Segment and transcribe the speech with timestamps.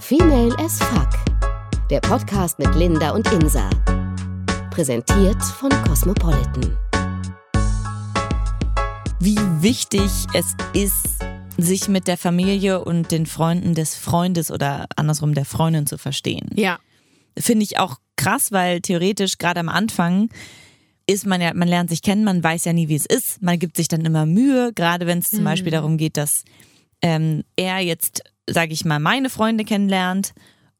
[0.00, 1.08] Female as Fuck.
[1.90, 3.68] Der Podcast mit Linda und Insa.
[4.70, 6.76] Präsentiert von Cosmopolitan.
[9.20, 11.18] Wie wichtig es ist,
[11.58, 16.48] sich mit der Familie und den Freunden des Freundes oder andersrum der Freundin zu verstehen.
[16.54, 16.78] Ja.
[17.38, 20.30] Finde ich auch krass, weil theoretisch gerade am Anfang
[21.06, 23.42] ist man ja, man lernt sich kennen, man weiß ja nie, wie es ist.
[23.42, 26.44] Man gibt sich dann immer Mühe, gerade wenn es zum Beispiel darum geht, dass
[27.02, 28.22] ähm, er jetzt,
[28.52, 30.32] sage ich mal, meine Freunde kennenlernt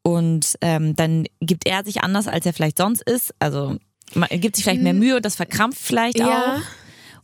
[0.02, 3.34] und ähm, dann gibt er sich anders, als er vielleicht sonst ist.
[3.38, 3.76] Also
[4.14, 6.56] man gibt sich vielleicht mehr Mühe und das verkrampft vielleicht Ja.
[6.56, 6.60] auch.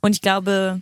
[0.01, 0.80] Und ich glaube,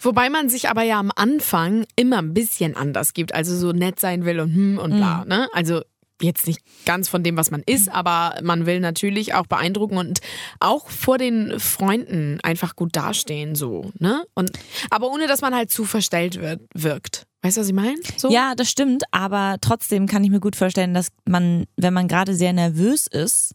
[0.00, 4.00] Wobei man sich aber ja am Anfang immer ein bisschen anders gibt, also so nett
[4.00, 5.48] sein will und hm und bla, ne?
[5.52, 5.82] Also
[6.20, 10.20] jetzt nicht ganz von dem, was man ist, aber man will natürlich auch beeindrucken und
[10.58, 14.24] auch vor den Freunden einfach gut dastehen, so, ne?
[14.34, 14.50] Und
[14.90, 17.26] aber ohne, dass man halt zu verstellt wird, wirkt.
[17.42, 17.96] Weißt du, was ich meine?
[18.16, 18.30] So?
[18.30, 22.34] Ja, das stimmt, aber trotzdem kann ich mir gut vorstellen, dass man, wenn man gerade
[22.34, 23.54] sehr nervös ist,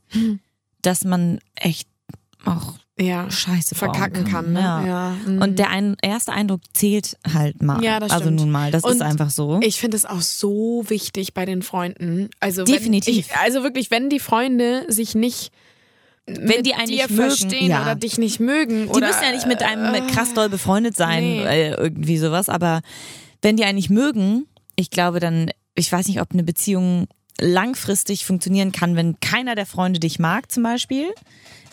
[0.81, 1.88] dass man echt
[2.45, 3.29] auch ja.
[3.29, 4.59] Scheiße verkacken kann, ne?
[4.59, 4.85] Ja.
[4.85, 5.17] Ja.
[5.25, 5.41] Mhm.
[5.41, 7.83] Und der ein, erste Eindruck zählt halt mal.
[7.83, 8.39] Ja, das also stimmt.
[8.39, 9.59] nun mal, das Und ist einfach so.
[9.61, 12.29] Ich finde es auch so wichtig bei den Freunden.
[12.39, 13.27] Also Definitiv.
[13.27, 15.52] Ich, also wirklich, wenn die Freunde sich nicht
[16.27, 17.83] wenn die einen dir nicht mögen, verstehen ja.
[17.83, 18.91] oder dich nicht mögen.
[18.91, 21.43] Die müssen ja nicht mit einem äh, krass doll befreundet sein, nee.
[21.43, 22.81] äh, irgendwie sowas, aber
[23.43, 27.07] wenn die einen nicht mögen, ich glaube dann, ich weiß nicht, ob eine Beziehung
[27.39, 31.08] langfristig funktionieren kann, wenn keiner der Freunde dich mag, zum Beispiel.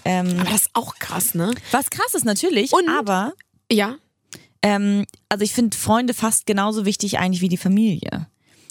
[0.05, 1.53] Ähm, Aber das ist auch krass, ne?
[1.71, 3.33] was krass ist natürlich, Und- aber
[3.71, 3.97] Ja.
[4.63, 8.27] ähm, also ich finde Freunde fast genauso wichtig eigentlich wie die Familie.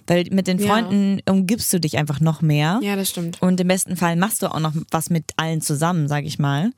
[0.07, 0.67] Weil mit den Ja.
[0.67, 2.79] Freunden umgibst du dich einfach noch mehr.
[2.83, 3.41] Ja, das stimmt.
[3.41, 6.71] Und im besten Fall machst du auch noch was mit allen zusammen, sag ich mal.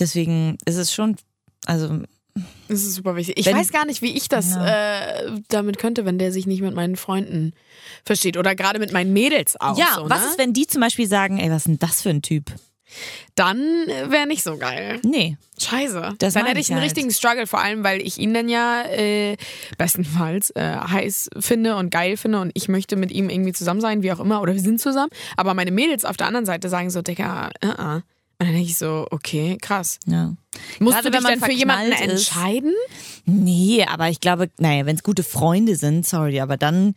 [0.00, 1.16] Deswegen ist es schon,
[1.66, 2.00] also
[2.68, 3.38] Das ist super wichtig.
[3.38, 6.62] Ich Wenn- weiß gar nicht, wie ich das äh, damit könnte, wenn der sich nicht
[6.62, 7.52] mit meinen Freunden
[8.04, 8.36] versteht.
[8.36, 9.78] Oder gerade mit meinen Mädels auch.
[9.78, 10.26] ja, so, was ne?
[10.28, 12.52] ist, wenn die zum Beispiel sagen, ey, was ist denn das für ein Typ?
[13.34, 15.00] Dann wäre nicht so geil.
[15.02, 15.36] Nee.
[15.60, 16.14] Scheiße.
[16.18, 16.90] Das dann hätte ich ich einen halt.
[16.90, 19.36] richtigen Struggle, vor allem, weil ich ihn dann ja äh,
[19.76, 24.02] bestenfalls äh, heiß finde und geil finde und ich möchte mit ihm irgendwie zusammen sein,
[24.02, 25.10] wie auch immer, oder wir sind zusammen.
[25.36, 28.02] Aber meine Mädels auf der anderen Seite sagen so, Digga, uh -uh.
[28.38, 29.98] Und dann denke ich so, okay, krass.
[30.06, 30.34] Ja.
[30.78, 32.00] Musst Gerade du wenn dich man denn für jemanden ist.
[32.00, 32.74] entscheiden?
[33.24, 36.94] Nee, aber ich glaube, naja, wenn es gute Freunde sind, sorry, aber dann,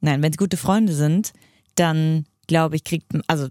[0.00, 1.32] nein, wenn es gute Freunde sind,
[1.74, 3.48] dann glaube ich, kriegt, also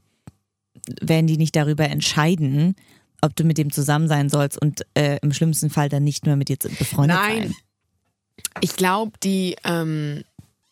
[1.01, 2.75] werden die nicht darüber entscheiden,
[3.21, 6.35] ob du mit dem zusammen sein sollst und äh, im schlimmsten Fall dann nicht nur
[6.35, 7.43] mit dir befreundet Nein.
[7.43, 7.55] sein.
[8.61, 10.23] Ich glaube, die ähm,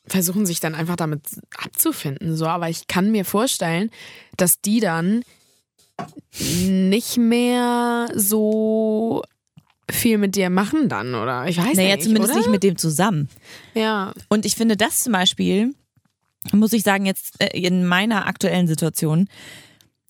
[0.05, 1.21] versuchen sich dann einfach damit
[1.57, 2.47] abzufinden, so.
[2.47, 3.91] Aber ich kann mir vorstellen,
[4.37, 5.23] dass die dann
[6.39, 9.23] nicht mehr so
[9.89, 11.47] viel mit dir machen dann, oder?
[11.47, 12.39] Ich weiß Naja, nicht, zumindest oder?
[12.41, 13.29] nicht mit dem zusammen.
[13.73, 14.13] Ja.
[14.29, 15.73] Und ich finde das zum Beispiel,
[16.51, 19.29] muss ich sagen, jetzt äh, in meiner aktuellen Situation,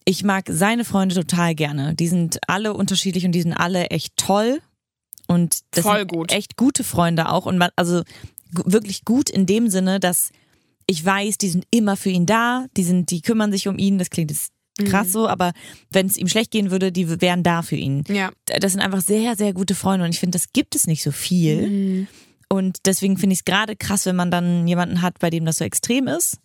[0.03, 1.93] ich mag seine Freunde total gerne.
[1.93, 4.61] Die sind alle unterschiedlich und die sind alle echt toll.
[5.27, 6.31] Und das Voll sind gut.
[6.31, 7.45] echt gute Freunde auch.
[7.45, 8.03] Und man, also
[8.51, 10.31] wirklich gut in dem Sinne, dass
[10.87, 13.97] ich weiß, die sind immer für ihn da, die sind, die kümmern sich um ihn.
[13.99, 14.85] Das klingt jetzt Mhm.
[14.85, 15.53] krass so, aber
[15.91, 18.03] wenn es ihm schlecht gehen würde, die wären da für ihn.
[18.07, 18.31] Ja.
[18.45, 21.11] Das sind einfach sehr, sehr gute Freunde und ich finde, das gibt es nicht so
[21.11, 21.67] viel.
[21.67, 22.07] Mhm.
[22.49, 25.57] Und deswegen finde ich es gerade krass, wenn man dann jemanden hat, bei dem das
[25.57, 26.37] so extrem ist.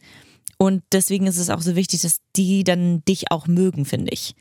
[0.59, 4.35] Und deswegen ist es auch so wichtig, dass die dann dich auch mögen, finde ich.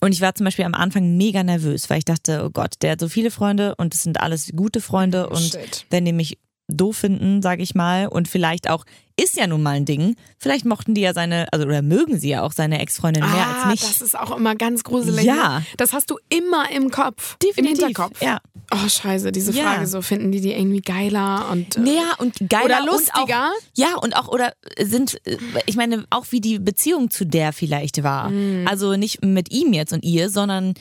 [0.00, 2.92] Und ich war zum Beispiel am Anfang mega nervös, weil ich dachte, oh Gott, der
[2.92, 5.86] hat so viele Freunde und es sind alles gute Freunde und Shit.
[5.90, 6.38] wenn die mich
[6.76, 8.84] doof finden, sage ich mal, und vielleicht auch,
[9.20, 12.30] ist ja nun mal ein Ding, vielleicht mochten die ja seine, also oder mögen sie
[12.30, 13.80] ja auch seine Ex-Freundin mehr ah, als mich.
[13.80, 15.24] das ist auch immer ganz gruselig.
[15.24, 15.58] Ja.
[15.60, 15.66] ne?
[15.76, 17.36] Das hast du immer im Kopf.
[17.38, 18.22] Definitiv, Im Hinterkopf.
[18.22, 18.38] ja.
[18.74, 19.64] Oh, scheiße, diese Ja.
[19.64, 21.76] Frage so, finden die die irgendwie geiler und.
[21.76, 23.50] äh, Ja, und geiler Oder Und lustiger.
[23.50, 27.52] auch, ja, und auch, oder sind, äh, ich meine, auch wie die Beziehung zu der
[27.52, 28.30] vielleicht war.
[28.30, 28.66] Mhm.
[28.66, 30.72] Also nicht mit ihm jetzt und ihr, sondern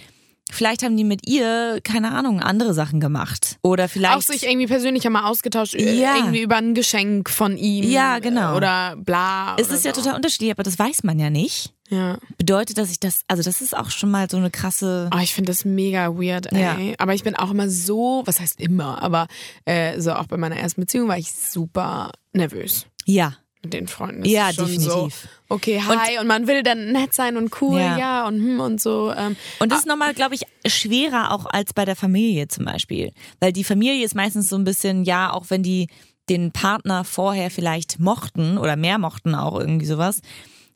[0.49, 3.57] vielleicht haben die mit ihr, keine Ahnung, andere Sachen gemacht.
[3.61, 4.15] Oder vielleicht.
[4.17, 6.15] auch sich irgendwie persönlich einmal ausgetauscht, äh, Ja.
[6.17, 7.89] irgendwie über ein Geschenk von ihm.
[7.89, 8.55] Ja, genau.
[8.55, 9.55] Oder bla.
[9.59, 10.01] es oder ist ja so.
[10.01, 11.73] total unterschiedlich, aber das weiß man ja nicht.
[11.89, 12.17] Ja.
[12.37, 15.09] Bedeutet, dass ich das, also das ist auch schon mal so eine krasse.
[15.13, 16.61] Oh, ich finde das mega weird, ey.
[16.61, 16.95] Ja.
[16.99, 19.27] Aber ich bin auch immer so, was heißt immer, aber
[19.65, 23.33] äh, so auch bei meiner ersten Beziehung war ich super nervös Ja.
[23.63, 24.23] Mit den Freunden.
[24.23, 25.21] Das Ja, ist schon definitiv.
[25.21, 27.97] So, okay, hi, und, man will dann nett sein und cool, Ja.
[27.97, 29.13] ja, und hm und so.
[29.15, 33.11] Ähm, Und das ist nochmal, glaube ich, schwerer auch als bei der Familie zum Beispiel.
[33.39, 35.87] Weil die Familie ist meistens so ein bisschen, ja, auch wenn die
[36.29, 40.21] den Partner vorher vielleicht mochten oder mehr mochten auch irgendwie sowas,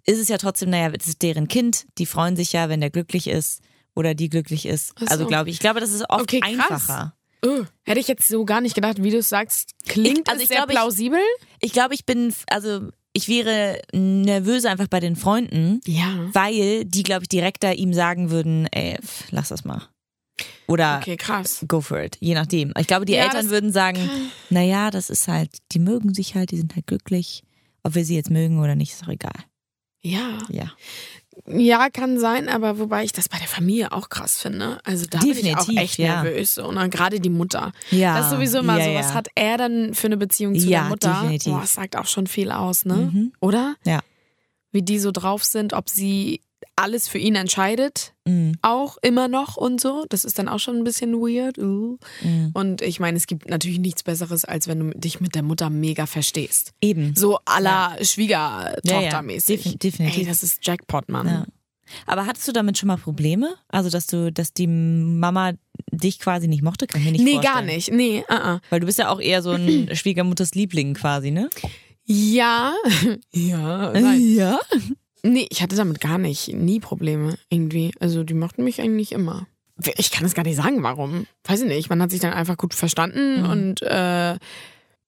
[0.04, 2.90] ist es ja trotzdem, naja, es ist deren Kind, die freuen sich ja, wenn der
[2.90, 3.62] glücklich ist
[3.96, 4.92] oder die glücklich ist.
[4.98, 5.08] Ach so.
[5.08, 7.16] Also glaube ich, ich glaube, das ist oft Okay, einfacher.
[7.46, 9.72] Oh, hätte ich jetzt so gar nicht gedacht, wie du es sagst.
[9.88, 11.20] Klingt Ich- also ich sehr glaube, ich- plausibel?
[11.60, 16.30] Ich glaube, ich bin, also ich wäre nervös einfach bei den Freunden, Ja.
[16.34, 19.82] weil die, glaube ich, direkter ihm sagen würden, ey, pff, lass das mal.
[20.68, 21.64] Oder Okay, krass.
[21.68, 22.74] go for it, je nachdem.
[22.78, 24.10] Ich glaube, die Ja, Eltern würden sagen,
[24.50, 27.44] naja, das ist halt, die mögen sich halt, die sind halt glücklich.
[27.84, 29.46] Ob wir sie jetzt mögen oder nicht, ist doch egal.
[30.02, 30.40] Ja.
[30.50, 30.72] Ja.
[31.48, 34.80] Ja, kann sein, aber wobei ich das bei der Familie auch krass finde.
[34.84, 36.24] Also da bin ich auch Definitiv, echt ja.
[36.24, 36.56] nervös.
[36.56, 36.90] So, ne?
[36.90, 37.72] Gerade die Mutter.
[37.92, 38.18] Ja.
[38.18, 39.00] Das ist sowieso immer ja, so, ja.
[39.00, 41.20] was hat er dann für eine Beziehung zu Ja, der Mutter?
[41.22, 41.54] definitiv.
[41.54, 43.12] Boah, das sagt auch schon viel aus, ne?
[43.14, 43.34] Mhm.
[43.42, 43.76] Oder?
[43.84, 44.00] Ja.
[44.72, 46.42] Wie die so drauf sind, ob sie
[46.76, 48.54] alles für ihn entscheidet, Mhm.
[48.62, 50.06] auch immer noch und so.
[50.10, 51.58] Das ist dann auch schon ein bisschen weird.
[51.58, 51.98] Uh.
[52.22, 52.52] Mhm.
[52.54, 55.70] Und ich meine, es gibt natürlich nichts Besseres, als wenn du dich mit der Mutter
[55.70, 56.74] mega verstehst.
[56.82, 57.16] Eben.
[57.16, 59.66] So aller Ja, Schwiegertochter-mäßig.
[59.66, 60.18] ja, defin- definitiv.
[60.20, 61.28] Ey, das ist Jackpot, Mann.
[61.28, 61.46] Ja.
[62.08, 63.54] Aber hattest du damit schon mal Probleme?
[63.68, 65.52] Also, dass du, dass die Mama
[65.92, 66.88] dich quasi nicht mochte?
[66.88, 67.56] Kann ich mir nicht nee, vorstellen.
[67.56, 67.92] gar nicht.
[67.92, 68.60] Nee, uh -uh.
[68.72, 71.48] Weil du bist ja auch eher so ein Schwiegermutters Liebling quasi, ne?
[72.06, 72.74] Ja.
[73.32, 73.92] ja.
[73.92, 74.20] Nein.
[74.36, 74.60] Ja.
[75.32, 77.92] Nee, ich hatte damit gar nicht, nie Probleme irgendwie.
[78.00, 79.48] Also die mochten mich eigentlich immer.
[79.98, 81.26] Ich kann es gar nicht sagen, warum.
[81.44, 81.90] Weiß ich nicht.
[81.90, 83.50] Man hat sich dann einfach gut verstanden Mhm.
[83.50, 84.38] und äh,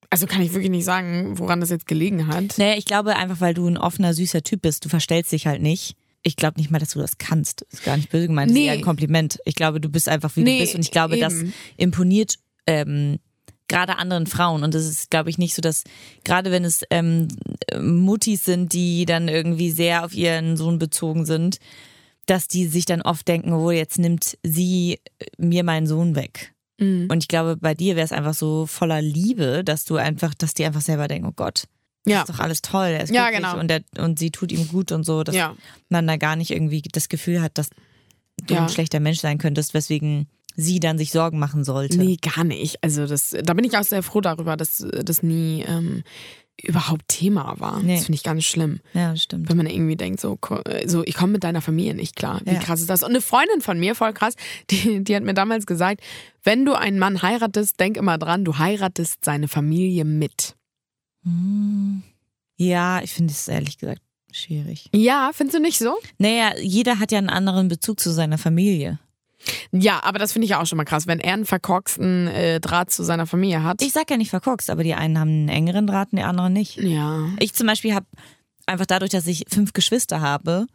[0.09, 2.57] also kann ich wirklich nicht sagen, woran das jetzt gelegen hat.
[2.57, 4.83] Naja, ich glaube einfach, weil du ein offener, süßer Typ bist.
[4.85, 5.95] Du verstellst dich halt nicht.
[6.23, 7.61] Ich glaube nicht mal, dass du das kannst.
[7.71, 8.49] Ist gar nicht böse gemeint.
[8.49, 8.61] Das Nee.
[8.63, 9.37] ist eher ein Kompliment.
[9.45, 10.75] Ich glaube, du bist einfach, wie Nee, du bist.
[10.75, 11.53] Und ich glaube, das eben.
[11.77, 12.35] imponiert
[12.65, 13.19] ähm,
[13.67, 14.63] gerade anderen Frauen.
[14.63, 15.83] Und das ist, glaube ich, nicht so, dass
[16.23, 17.27] gerade wenn es ähm,
[17.79, 21.59] Muttis sind, die dann irgendwie sehr auf ihren Sohn bezogen sind,
[22.25, 24.99] dass die sich dann oft denken, oh, jetzt nimmt sie
[25.37, 26.53] mir meinen Sohn weg.
[26.79, 27.07] Mhm.
[27.09, 30.53] Und ich glaube, bei dir wäre es einfach so voller Liebe, dass du einfach, dass
[30.53, 31.63] die einfach selber denken, oh Gott,
[32.05, 32.21] Ja.
[32.21, 33.57] ist doch alles toll, der ist Ja, genau.
[33.59, 35.55] und, der, und sie tut ihm gut und so, dass Ja.
[35.89, 37.69] man da gar nicht irgendwie das Gefühl hat, dass
[38.45, 38.63] du Ja.
[38.63, 40.27] ein schlechter Mensch sein könntest, weswegen
[40.57, 41.98] sie dann sich Sorgen machen sollte.
[41.98, 42.83] Nee, gar nicht.
[42.83, 46.04] Also das, da bin ich auch sehr froh darüber, dass das nie ähm,
[46.62, 47.80] überhaupt Thema war.
[47.81, 47.95] Nee.
[47.95, 48.80] Das finde ich ganz schlimm.
[48.94, 49.48] Ja, stimmt.
[49.50, 50.39] Wenn man irgendwie denkt, so,
[50.88, 52.42] so ich komme mit deiner Familie nicht klar.
[52.44, 52.59] Wie Ja.
[52.59, 53.04] krass ist das?
[53.04, 54.33] Und eine Freundin von mir, voll krass,
[54.71, 56.01] die, die hat mir damals gesagt,
[56.44, 60.56] wenn du einen Mann heiratest, denk immer dran, du heiratest seine Familie mit.
[61.24, 62.01] Hm.
[62.57, 64.01] Ja, ich finde es ehrlich gesagt
[64.31, 64.89] schwierig.
[64.94, 65.95] Ja, findest du nicht so?
[66.18, 68.98] Naja, jeder hat ja einen anderen Bezug zu seiner Familie.
[69.72, 72.60] Ja, aber das finde ich ja auch schon mal krass, wenn er einen verkorksten äh,
[72.60, 73.81] Draht zu seiner Familie hat.
[73.81, 76.54] Ich sag ja nicht verkorkst, aber die einen haben einen engeren Draht und die anderen
[76.54, 76.78] nicht.
[76.78, 77.30] ja.
[77.39, 78.07] Ich zum Beispiel habe
[78.66, 80.68] einfach dadurch, dass ich fünf Geschwister habe,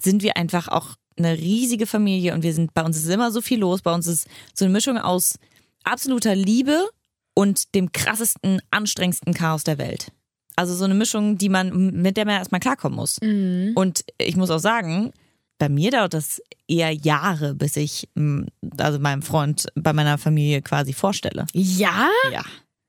[0.00, 3.40] sind wir einfach auch eine riesige Familie und wir sind, bei uns ist immer so
[3.40, 3.82] viel los.
[3.82, 5.38] Bei uns ist so eine Mischung aus
[5.82, 6.88] absoluter Liebe
[7.34, 10.12] und dem krassesten, anstrengendsten Chaos der Welt.
[10.56, 13.20] Also so eine Mischung, die man, mit der man erstmal klarkommen muss.
[13.20, 13.72] Mhm.
[13.74, 15.12] Und ich muss auch sagen,
[15.58, 18.42] bei mir dauert das eher Jahre, bis ich mm,
[18.78, 21.46] also meinem Freund bei meiner Familie quasi vorstelle.
[21.52, 22.08] Ja?
[22.32, 22.44] Ja.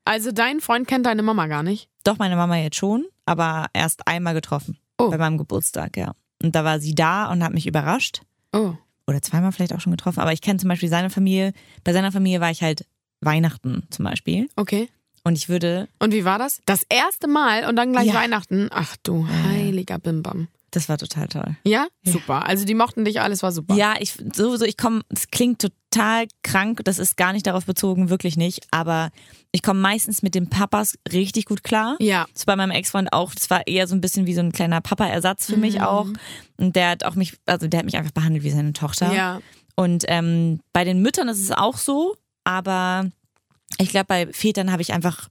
[0.06, 1.90] Also dein Freund kennt deine Mama gar nicht?
[2.04, 4.78] Doch, meine Mama jetzt schon, aber erst einmal getroffen.
[4.98, 5.10] Oh.
[5.10, 6.14] Bei meinem Geburtstag, ja.
[6.42, 8.22] Und da war sie da und hat mich überrascht.
[8.54, 8.74] Oh.
[9.08, 10.20] Oder zweimal vielleicht auch schon getroffen.
[10.20, 11.54] Aber ich kenne zum Beispiel seine Familie.
[11.84, 12.86] Bei seiner Familie war ich halt
[13.22, 14.50] Weihnachten zum Beispiel.
[14.56, 14.90] Okay.
[15.24, 16.62] Und ich würde, Und wie war das?
[16.66, 18.14] Das erste Mal und dann gleich Ja.
[18.14, 18.70] Weihnachten.
[18.72, 20.48] Ach du heiliger Bimbam.
[20.72, 21.56] Das war total toll.
[21.64, 21.88] Ja?
[22.04, 22.12] Ja.
[22.12, 22.46] Super.
[22.46, 23.76] Also die mochten dich, alles war super.
[23.76, 28.10] Ja, ich sowieso, ich komme, es klingt total krank, das ist gar nicht darauf bezogen,
[28.10, 28.68] wirklich nicht.
[28.72, 29.10] Aber
[29.52, 31.96] ich komme meistens mit den Papas richtig gut klar.
[32.00, 32.26] Ja.
[32.34, 34.52] Das war bei meinem Ex-Freund auch, das war eher so ein bisschen wie so ein
[34.52, 36.08] kleiner Papa-Ersatz für mich auch.
[36.58, 39.14] Und der hat auch mich, also der hat mich einfach behandelt wie seine Tochter.
[39.14, 39.42] Ja.
[39.76, 43.10] Und ähm, bei den Müttern ist es auch so, aber
[43.78, 45.30] ich glaube, bei Vätern habe ich einfach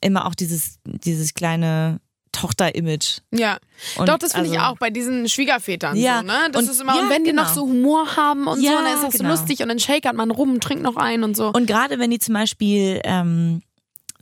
[0.00, 2.00] immer auch dieses, dieses kleine
[2.34, 3.20] Tochter-Image.
[3.32, 3.58] Ja.
[3.96, 6.34] Und Doch, das finde ich also- auch bei diesen Schwiegervätern Ja, so, ne?
[6.52, 7.42] Das und- ist immer, ja, und wenn die genau.
[7.44, 9.34] noch so Humor haben und so, Ja, dann ist das genau.
[9.34, 11.48] so lustig und dann shakert man rum, trinkt noch ein und so.
[11.52, 13.62] Und gerade wenn die zum Beispiel ähm,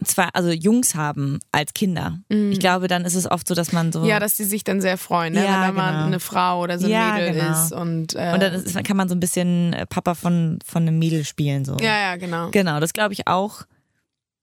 [0.03, 3.91] zwei, also Jungs haben als Kinder, ich glaube, dann ist es oft so, dass man
[3.93, 4.05] so Mhm.
[4.05, 5.45] ja, dass die sich dann sehr freuen, ne?
[5.45, 6.05] Ja, wenn da mal genau.
[6.07, 7.51] eine Frau oder so ein Ja, Mädel genau.
[7.51, 7.71] ist.
[7.71, 10.99] Und, äh, und dann ist, kann man so ein bisschen äh, Papa von von einem
[10.99, 11.77] Mädel spielen so.
[11.79, 12.49] ja, ja, genau.
[12.51, 13.61] Genau, das glaube ich auch.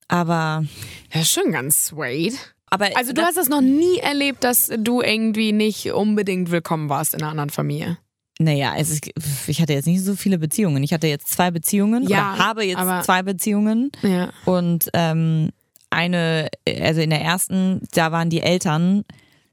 [0.09, 0.65] Aber
[1.12, 2.35] Ja, schon ganz sweet.
[2.71, 7.15] Aber Also du hast das noch nie erlebt, dass du irgendwie nicht unbedingt willkommen warst
[7.15, 7.99] in einer anderen Familie.
[8.39, 9.11] Naja, es ist,
[9.49, 10.83] ich hatte jetzt nicht so viele Beziehungen.
[10.83, 14.31] Ich hatte jetzt zwei Beziehungen Ja, oder habe jetzt zwei Beziehungen Ja.
[14.47, 15.50] und ähm,
[15.91, 16.49] eine,
[16.81, 19.05] also in der ersten, da waren die Eltern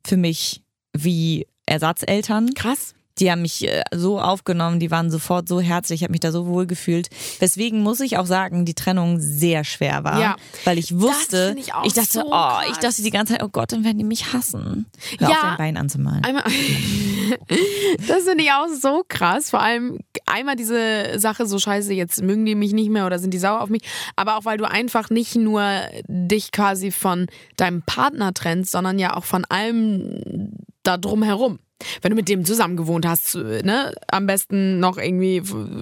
[0.05, 0.61] für mich
[0.93, 2.93] wie Ersatzeltern Krass.
[3.19, 6.31] Die haben mich äh, so aufgenommen, die waren sofort so herzlich, ich habe mich da
[6.31, 7.09] so wohl gefühlt.
[7.41, 10.35] Deswegen muss ich auch sagen, die Trennung sehr schwer war, Ja.
[10.65, 12.65] weil ich wusste, ich auch dachte, so oh, krass.
[12.71, 14.85] ich dachte die ganze Zeit, oh Gott, dann werden die mich hassen.
[15.19, 15.35] Hör Ja.
[15.35, 16.23] auf, dein Bein anzumalen.
[16.23, 16.43] Einmal,
[18.07, 19.49] das finde ich auch so krass.
[19.49, 23.33] Vor allem einmal diese Sache, so scheiße, jetzt mögen die mich nicht mehr oder sind
[23.33, 23.81] die sauer auf mich.
[24.15, 25.63] Aber auch, weil du einfach nicht nur
[26.07, 30.51] dich quasi von deinem Partner trennst, sondern ja auch von allem
[30.83, 31.59] da drumherum.
[32.01, 35.41] Wenn du mit dem zusammen gewohnt hast, ne, am besten noch irgendwie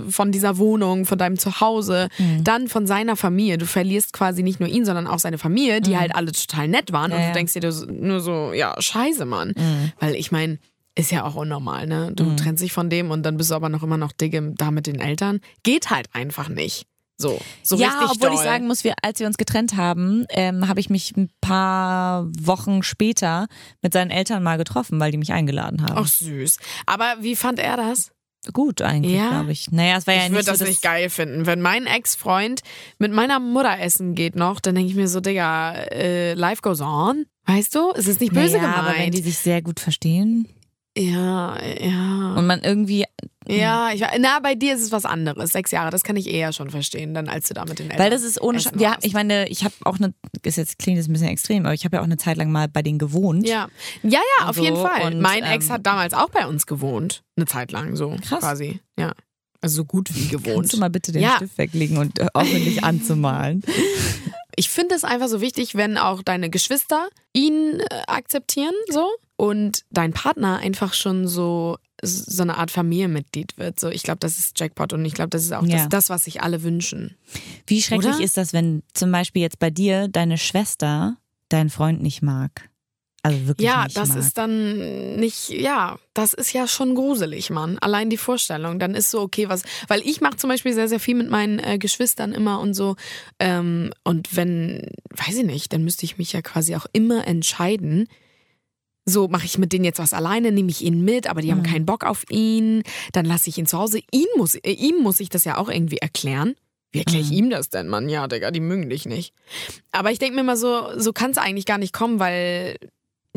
[0.09, 2.09] von dieser Wohnung, von deinem Zuhause,
[2.41, 3.57] dann von seiner Familie.
[3.57, 6.91] Du verlierst quasi nicht nur ihn, sondern auch seine Familie, die halt alle total nett
[6.91, 7.11] waren.
[7.11, 7.33] Ja, und du ja.
[7.33, 7.61] denkst dir
[7.91, 9.53] nur so, ja, scheiße, Mann.
[9.99, 10.59] Weil ich meine,
[10.95, 12.11] ist ja auch unnormal, ne?
[12.13, 14.71] Du trennst dich von dem und dann bist du aber noch immer noch dicke da
[14.71, 15.41] mit den Eltern.
[15.63, 16.87] Geht halt einfach nicht.
[17.17, 18.37] So, so ja, richtig obwohl doll.
[18.37, 22.25] ich sagen muss, wir, als wir uns getrennt haben, ähm, habe ich mich ein paar
[22.37, 23.47] Wochen später
[23.81, 25.95] mit seinen Eltern mal getroffen, weil die mich eingeladen haben.
[25.97, 26.57] Ach süß.
[26.85, 28.11] Aber wie fand er das?
[28.53, 29.29] Gut eigentlich, Ja?
[29.29, 29.71] glaube ich.
[29.71, 31.45] Naja, es war ja ich nicht würde das so, nicht geil finden.
[31.47, 32.61] Wenn mein Ex-Freund
[32.99, 36.81] mit meiner Mutter essen geht noch, dann denke ich mir so, Digga, äh, life goes
[36.81, 37.25] on.
[37.47, 37.91] Weißt du?
[37.95, 39.13] Es ist nicht böse naja, aber wenn gemeint.
[39.15, 40.47] die sich sehr gut verstehen
[40.97, 42.35] ja, ja.
[42.35, 43.05] und man irgendwie
[43.47, 45.51] Ja, ich, na, bei dir ist es was anderes.
[45.51, 47.99] Sechs Jahre, das kann ich eher schon verstehen, dann als du da mit den Eltern
[47.99, 50.97] Weil das ist ohne essen ja, ich meine, ich habe auch eine ist jetzt klingt
[50.97, 52.97] jetzt ein bisschen extrem, aber ich habe ja auch eine Zeit lang mal bei denen
[52.97, 53.47] gewohnt.
[53.47, 53.67] Ja,
[54.03, 54.85] ja, ja auf jeden so.
[54.85, 55.13] Fall.
[55.13, 57.23] Und, mein ähm, Ex hat damals auch bei uns gewohnt.
[57.35, 58.15] Eine Zeit lang so.
[58.21, 58.39] Krass.
[58.39, 58.79] Quasi.
[58.97, 59.13] Ja.
[59.61, 60.55] Also so gut wie gewohnt.
[60.55, 61.37] Kannst du mal bitte den Ja.
[61.37, 63.63] Stift weglegen und äh, dich anzumalen?
[64.55, 69.07] Ich finde es einfach so wichtig, wenn auch deine Geschwister ihn äh, akzeptieren, so.
[69.37, 73.79] Und dein Partner einfach schon so so eine Art Familienmitglied wird.
[73.79, 75.77] So, ich glaube, das ist Jackpot und ich glaube, das ist auch Ja.
[75.77, 77.15] das, das, was sich alle wünschen.
[77.67, 78.23] Wie schrecklich Oder?
[78.23, 81.17] ist das, wenn zum Beispiel jetzt bei dir deine Schwester
[81.49, 82.69] deinen Freund nicht mag?
[83.25, 84.17] Also wirklich Ja, das mag.
[84.19, 87.79] ist dann nicht, ja, das ist ja schon gruselig, Mann.
[87.79, 90.99] Allein die Vorstellung, dann ist so, okay, was, weil ich mache zum Beispiel sehr, sehr
[90.99, 92.95] viel mit meinen äh, Geschwistern immer und so.
[93.39, 98.07] Ähm, und wenn, weiß ich nicht, dann müsste ich mich ja quasi auch immer entscheiden.
[99.05, 101.59] So, mache ich mit denen jetzt was alleine, nehme ich ihn mit, aber die haben
[101.59, 101.63] Mhm.
[101.63, 104.01] keinen Bock auf ihn, dann lasse ich ihn zu Hause.
[104.11, 106.53] Ihn muss, äh, ihm muss ich das ja auch irgendwie erklären.
[106.91, 107.37] Wie erkläre ich Mhm.
[107.37, 108.07] ihm das denn, Mann?
[108.07, 109.33] Ja, Digga, die mögen dich nicht.
[109.91, 112.77] Aber ich denke mir mal so, so kann es eigentlich gar nicht kommen, weil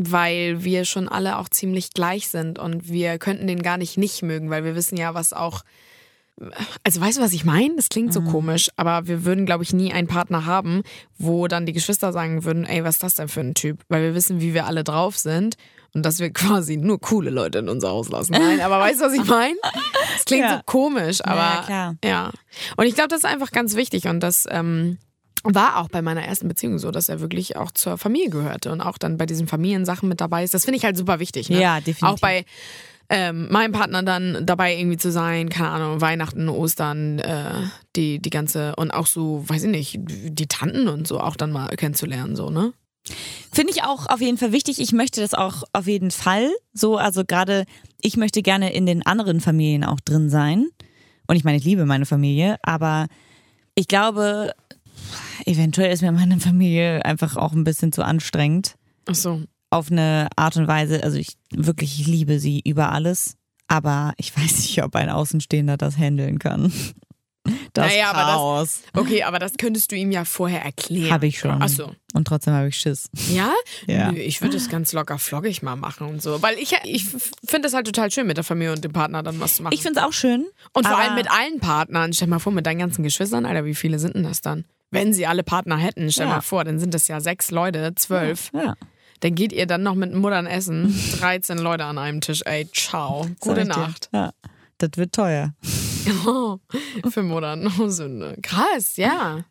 [0.01, 4.23] weil wir schon alle auch ziemlich gleich sind und wir könnten den gar nicht nicht
[4.23, 5.63] mögen, weil wir wissen ja, was auch.
[6.85, 7.75] Also weißt du, was ich meine?
[7.75, 10.83] Das klingt so komisch, aber wir würden, glaube ich, nie einen Partner haben,
[11.19, 13.81] wo dann die Geschwister sagen würden, ey, was ist das denn für ein Typ?
[13.89, 15.57] Weil wir wissen, wie wir alle drauf sind
[15.95, 18.35] und dass wir quasi nur coole Leute in unser Haus lassen.
[18.35, 19.57] Nein, aber weißt du, was ich meine?
[20.15, 20.59] Das klingt Ja.
[20.59, 21.95] so komisch, aber Ja, klar.
[22.05, 22.31] ja.
[22.77, 24.99] Und ich glaube, das ist einfach ganz wichtig und das ähm,
[25.45, 28.81] war auch bei meiner ersten Beziehung so, dass er wirklich auch zur Familie gehörte und
[28.81, 30.55] auch dann bei diesen Familiensachen mit dabei ist.
[30.55, 31.51] Das finde ich halt super wichtig.
[31.51, 31.61] Ne?
[31.61, 32.03] Ja, definitiv.
[32.03, 32.45] Auch bei
[33.11, 37.53] ähm, meinem Partner dann dabei irgendwie zu sein, keine Ahnung, Weihnachten, Ostern, äh,
[37.97, 41.51] die, die ganze und auch so, weiß ich nicht, die Tanten und so auch dann
[41.51, 42.73] mal kennenzulernen, so, ne?
[43.51, 44.79] Finde ich auch auf jeden Fall wichtig.
[44.81, 46.99] Ich möchte das auch auf jeden Fall so.
[46.99, 47.65] Also gerade
[48.03, 50.69] ich möchte gerne in den anderen Familien auch drin sein.
[51.27, 53.07] Und ich meine, ich liebe meine Familie, aber
[53.75, 54.53] ich glaube,
[55.47, 58.75] eventuell ist mir meine Familie einfach auch ein bisschen zu anstrengend.
[59.07, 59.43] Ach so.
[59.71, 61.03] Auf eine Art und Weise.
[61.03, 63.35] Also ich wirklich, ich liebe sie über alles.
[63.67, 66.73] Aber ich weiß nicht, ob ein Außenstehender das handeln kann.
[67.73, 71.11] Das Naja, aber das- Chaos Okay, aber das könntest du ihm ja vorher erklären.
[71.11, 71.57] habe ich schon.
[71.63, 71.93] Ach so.
[72.13, 73.09] Und trotzdem habe ich Schiss.
[73.33, 73.55] Ja?
[73.87, 74.13] Ja.
[74.13, 76.43] Nö, ich würde das ganz locker floggig mal machen und so.
[76.43, 77.07] Weil ich, ich
[77.47, 79.73] finde es halt total schön, mit der Familie und dem Partner dann was zu machen.
[79.73, 80.47] Ich finde es auch schön.
[80.75, 82.13] und vor allem mit allen Partnern.
[82.13, 84.67] Stell mal vor, mit deinen ganzen Geschwistern, Alter, wie viele sind denn das dann?
[84.91, 86.35] Wenn sie alle Partner hätten, stell Ja.
[86.35, 88.51] mal vor, dann sind das ja sechs Leute, zwölf.
[88.55, 88.75] Ja.
[89.21, 90.95] Dann geht ihr dann noch mit Muttern essen.
[91.21, 92.43] 13 Leute an einem Tisch.
[92.45, 93.27] Ey, ciao.
[93.41, 93.65] Gute.
[93.65, 94.09] Nacht.
[94.13, 94.33] Ja.
[94.79, 95.55] Das wird teuer.
[97.11, 97.71] Für Muttern.
[97.79, 98.37] Oh, Sünde.
[98.43, 99.45] Krass, ja.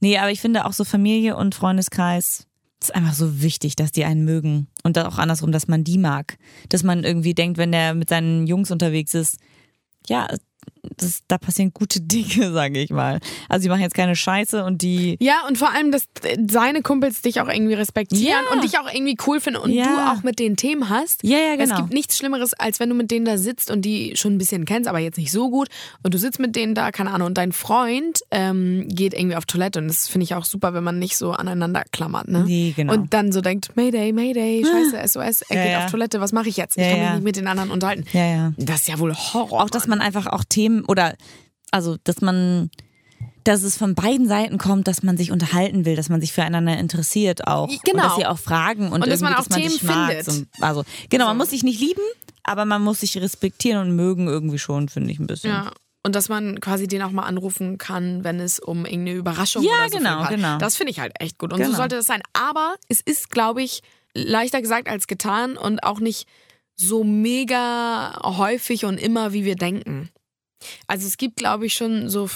[0.00, 2.46] Nee, aber ich finde auch so Familie und Freundeskreis
[2.80, 4.68] ist einfach so wichtig, dass die einen mögen.
[4.84, 6.38] Und dann auch andersrum, dass man die mag.
[6.68, 9.38] Dass man irgendwie denkt, wenn der mit seinen Jungs unterwegs ist,
[10.06, 10.28] ja,
[10.96, 13.20] das, da passieren gute Dinge, sage ich mal.
[13.48, 15.16] Also die machen jetzt keine Scheiße und die.
[15.20, 16.04] Ja, und vor allem, dass
[16.48, 18.52] seine Kumpels dich auch irgendwie respektieren Ja.
[18.52, 19.84] und dich auch irgendwie cool finden und Ja.
[19.84, 21.22] du auch mit den Themen hast.
[21.24, 21.76] Ja, ja, Es genau.
[21.82, 24.64] gibt nichts Schlimmeres, als wenn du mit denen da sitzt und die schon ein bisschen
[24.64, 25.68] kennst, aber jetzt nicht so gut.
[26.02, 29.44] Und du sitzt mit denen da, keine Ahnung, und dein Freund ähm, geht irgendwie auf
[29.46, 29.78] Toilette.
[29.80, 32.28] Und das finde ich auch super, wenn man nicht so aneinander klammert.
[32.28, 32.44] Ne?
[32.46, 32.92] Nee, genau.
[32.94, 36.48] Und dann so denkt, Mayday, Mayday, scheiße, SOS, er Ja, geht auf Toilette, was mache
[36.48, 36.76] ich jetzt?
[36.78, 38.04] Ich kann mich nicht mit den anderen unterhalten.
[38.12, 38.52] Ja, ja.
[38.56, 39.62] Das ist ja wohl Horror.
[39.64, 41.14] Auch, dass man einfach auch Themen oder,
[41.70, 42.70] also, dass man,
[43.44, 46.78] dass es von beiden Seiten kommt, dass man sich unterhalten will, dass man sich füreinander
[46.78, 47.68] interessiert auch.
[47.84, 48.02] Genau.
[48.02, 50.08] Und dass sie auch fragen und, Und dass man auch dass man sich Themen mag.
[50.08, 50.24] findet.
[50.26, 52.02] So, also, genau, man muss sich nicht lieben,
[52.44, 55.50] aber man muss sich respektieren und mögen irgendwie schon, finde ich ein bisschen.
[55.50, 55.72] Ja.
[56.04, 59.72] Und dass man quasi den auch mal anrufen kann, wenn es um irgendeine Überraschung Ja,
[59.72, 60.36] oder so genau, geht.
[60.36, 60.56] genau.
[60.58, 61.52] Das finde ich halt echt gut.
[61.52, 61.76] Und so Genau.
[61.76, 62.22] sollte das sein.
[62.32, 63.82] Aber es ist, glaube ich,
[64.14, 66.26] leichter gesagt als getan und auch nicht
[66.76, 70.08] so mega häufig und immer, wie wir denken.
[70.86, 72.28] Also es gibt, glaube ich, schon so,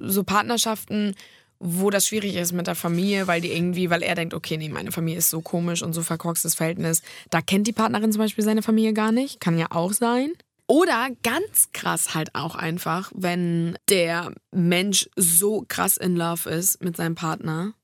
[0.00, 1.14] so Partnerschaften,
[1.58, 4.70] wo das schwierig ist mit der Familie, weil die irgendwie, weil er denkt, okay, nee,
[4.70, 7.02] meine Familie ist so komisch und so verkorkstes Verhältnis.
[7.28, 9.40] Da kennt die Partnerin zum Beispiel seine Familie gar nicht.
[9.40, 10.32] Kann ja auch sein.
[10.66, 16.96] Oder ganz krass halt auch einfach, wenn der Mensch so krass in Love ist mit
[16.96, 17.74] seinem Partner,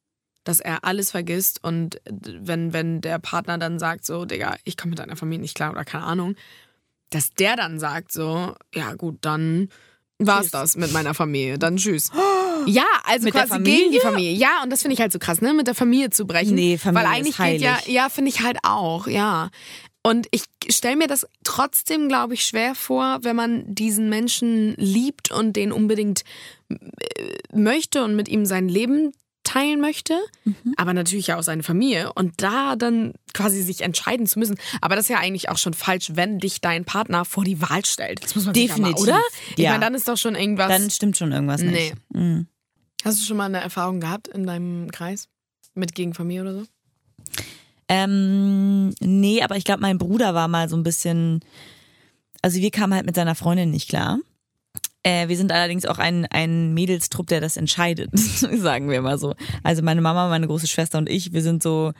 [0.44, 4.90] dass er alles vergisst und wenn, wenn der Partner dann sagt so, Digga, ich komme
[4.90, 6.36] mit deiner Familie nicht klar oder keine Ahnung,
[7.10, 9.68] dass der dann sagt so, ja gut, dann
[10.18, 10.50] war's Tschüss.
[10.50, 12.10] das mit meiner Familie, dann tschüss.
[12.64, 14.32] Ja, also Mit quasi gegen die Familie?
[14.32, 16.54] Ja, und das finde ich halt so krass, ne, mit der Familie zu brechen.
[16.54, 17.86] Nee, Familie Weil eigentlich ist geht ja, heilig.
[17.94, 19.50] ja, finde ich halt auch, ja.
[20.02, 25.30] Und ich stelle mir das trotzdem, glaube ich, schwer vor, wenn man diesen Menschen liebt
[25.30, 26.24] und den unbedingt
[26.70, 26.76] äh,
[27.52, 29.12] möchte und mit ihm sein Leben
[29.56, 30.74] teilen möchte, Mhm.
[30.76, 34.56] aber natürlich ja auch seine Familie und da dann quasi sich entscheiden zu müssen.
[34.80, 37.84] Aber das ist ja eigentlich auch schon falsch, wenn dich dein Partner vor die Wahl
[37.84, 38.22] stellt.
[38.22, 39.26] Das muss man sich Definitiv, Ja mal, oder?
[39.52, 39.70] Ich ja.
[39.70, 40.68] meine, dann ist doch schon irgendwas.
[40.68, 41.94] Dann stimmt schon irgendwas nicht.
[42.12, 42.46] Mhm.
[43.04, 45.28] Hast du schon mal eine Erfahrung gehabt in deinem Kreis
[45.74, 46.64] mit gegen Familie oder so?
[47.88, 51.40] Ähm, nee, aber ich glaube, mein Bruder war mal so ein bisschen.
[52.42, 54.18] Also wir kamen halt mit seiner Freundin nicht klar.
[55.06, 59.36] Äh, wir sind allerdings auch ein, ein Mädelstrupp, der das entscheidet, sagen wir mal so.
[59.62, 61.92] Also meine Mama, meine große Schwester und ich, wir sind so,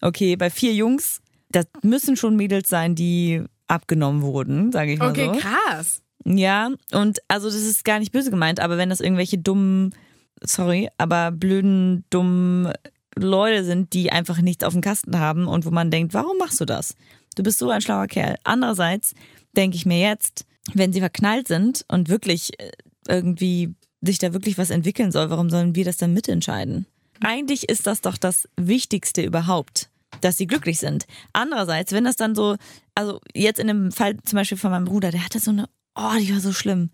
[0.00, 5.10] okay, bei vier Jungs, das müssen schon Mädels sein, die abgenommen wurden, sage ich mal
[5.10, 5.40] Okay, so.
[5.40, 6.00] krass.
[6.24, 9.94] Ja, und also das ist gar nicht böse gemeint, aber wenn das irgendwelche dummen,
[10.40, 12.72] sorry, aber blöden, dummen
[13.14, 16.62] Leute sind, die einfach nichts auf dem Kasten haben und wo man denkt, warum machst
[16.62, 16.96] du das?
[17.36, 18.36] Du bist so ein schlauer Kerl.
[18.42, 19.12] Andererseits
[19.54, 22.70] denke ich mir jetzt, wenn sie verknallt sind und wirklich äh,
[23.06, 26.86] irgendwie sich da wirklich was entwickeln soll, warum sollen wir das dann mitentscheiden?
[27.20, 29.88] Eigentlich ist das doch das Wichtigste überhaupt,
[30.20, 31.06] dass sie glücklich sind.
[31.32, 32.56] Andererseits, wenn das dann so,
[32.94, 36.12] also jetzt in dem Fall zum Beispiel von meinem Bruder, der hatte so eine, oh,
[36.18, 36.90] die war so schlimm.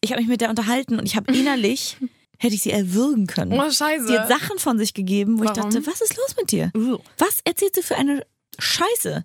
[0.00, 1.96] Ich habe mich mit der unterhalten und ich habe innerlich,
[2.38, 3.52] hätte ich sie erwürgen können.
[3.52, 4.06] Oh, scheiße.
[4.06, 5.70] Sie hat Sachen von sich gegeben, wo ich Warum?
[5.70, 6.70] dachte, was ist los mit dir?
[7.18, 8.24] Was erzählt sie für eine
[8.58, 9.24] Scheiße?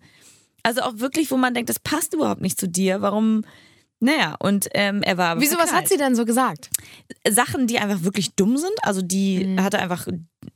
[0.63, 3.01] Also auch wirklich, wo man denkt, das passt überhaupt nicht zu dir.
[3.01, 3.43] Warum?
[4.03, 5.89] Naja, und ähm, er war Wieso, was hat verknallt.
[5.89, 6.69] sie denn so gesagt?
[7.29, 8.73] Sachen, die einfach wirklich dumm sind.
[8.81, 9.63] Also die Mhm.
[9.63, 10.07] hatte einfach,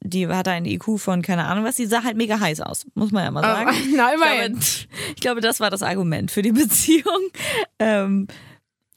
[0.01, 1.75] die hatte einen IQ von keine Ahnung was.
[1.75, 3.69] Die sah halt mega heiß aus, muss man ja mal sagen.
[3.71, 4.53] Oh, na, Ich immerhin.
[4.53, 4.65] glaube,
[5.15, 7.29] ich glaube, das war das Argument für die Beziehung.
[7.79, 8.27] Ähm,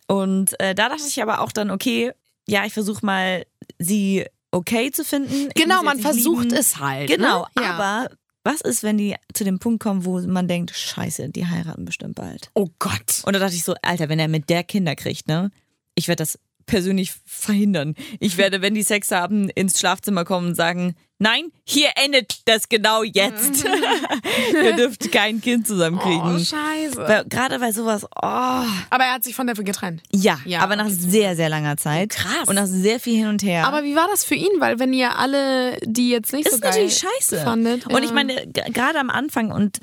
[0.09, 2.13] und äh, da dachte ich aber auch dann, okay,
[2.49, 3.47] ja, ich versuche mal,
[3.79, 5.51] sie okay zu finden.
[5.55, 6.57] Ich Genau, man versucht lieben.
[6.57, 7.09] es halt.
[7.09, 7.63] Genau, ne?
[7.65, 7.75] ja.
[7.75, 8.11] aber
[8.45, 12.15] was ist, wenn die zu dem Punkt kommen, wo man denkt, scheiße, die heiraten bestimmt
[12.15, 12.51] bald.
[12.55, 13.23] Oh Gott.
[13.25, 15.51] Und da dachte ich so, Alter, wenn er mit der Kinder kriegt, ne?
[15.95, 17.95] Ich werde das persönlich verhindern.
[18.21, 22.69] Ich werde, wenn die Sex haben, ins Schlafzimmer kommen und sagen, nein, hier endet das
[22.69, 23.65] genau jetzt.
[24.53, 26.37] Ihr dürft kein Kind zusammenkriegen.
[26.37, 26.97] Oh, scheiße.
[26.97, 30.03] Weil, gerade bei sowas, oh, Aber er hat sich von der getrennt.
[30.13, 30.95] ja, Ja, aber nach okay.
[30.95, 32.11] sehr, sehr langer Zeit.
[32.11, 32.49] Krass.
[32.49, 33.67] Und nach sehr viel hin und her.
[33.67, 34.59] Aber wie war das für ihn?
[34.59, 37.39] Weil wenn ihr alle, die jetzt nicht ist so geil natürlich scheiße.
[37.43, 37.87] fandet.
[37.87, 39.79] Und ich meine, gerade am Anfang und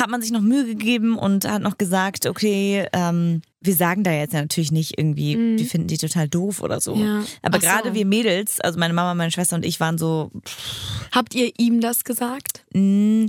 [0.00, 4.10] hat man sich noch Mühe gegeben und hat noch gesagt, okay, ähm, wir sagen da
[4.12, 6.96] jetzt natürlich nicht irgendwie, wir finden die total doof oder so.
[6.96, 7.02] Mhm.
[7.04, 7.24] Ja.
[7.42, 7.66] Aber Ach so.
[7.68, 10.30] gerade wir Mädels, also meine Mama, meine Schwester und ich waren so,
[11.12, 12.64] Habt ihr ihm das gesagt?
[12.72, 13.28] nee,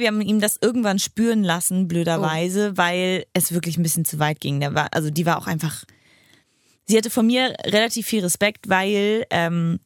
[0.00, 2.76] wir haben ihm das irgendwann spüren lassen, blöderweise, Oh.
[2.78, 4.58] weil es wirklich ein bisschen zu weit ging.
[4.60, 5.84] Der war, also die war auch einfach,
[6.86, 9.78] sie hatte von mir relativ viel Respekt, weil ähm,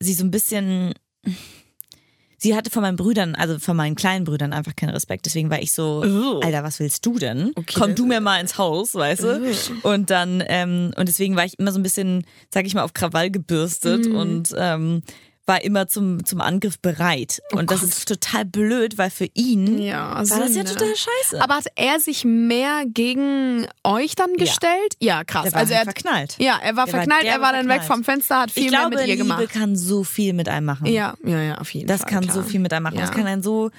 [0.00, 0.94] sie so ein bisschen,
[2.42, 5.26] sie hatte von meinen Brüdern, also von meinen kleinen Brüdern einfach keinen Respekt.
[5.26, 6.40] Deswegen war ich so, Oh.
[6.40, 7.52] Alter, was willst du denn?
[7.54, 9.54] Okay, Komm du mir mal ins Haus, weißt du?
[9.84, 12.94] Und dann, ähm, und deswegen war ich immer so ein bisschen, sag ich mal, auf
[12.94, 14.16] Krawall gebürstet Mhm.
[14.16, 15.02] und ähm,
[15.44, 17.42] war immer zum, zum Angriff bereit.
[17.52, 17.88] Und das Oh Gott.
[17.96, 20.64] ist total blöd, weil für ihn Ja, war das ja Sünde.
[20.72, 21.42] total scheiße.
[21.42, 24.94] Aber hat er sich mehr gegen euch dann gestellt?
[25.00, 25.44] Ja, krass.
[25.44, 26.36] der war also er hat, verknallt.
[26.38, 28.66] ja, er war Der war verknallt, derbe er war dann weg vom Fenster, hat viel
[28.66, 29.48] ich mehr glaube, mit ihr Liebe gemacht.
[29.50, 30.86] kann so viel mit einem machen.
[30.86, 32.10] Ja, ja, ja, auf jeden Das Fall.
[32.10, 32.34] kann klar.
[32.36, 32.94] so viel mit einem machen.
[32.96, 33.00] Ja.
[33.02, 33.70] Das kann einen so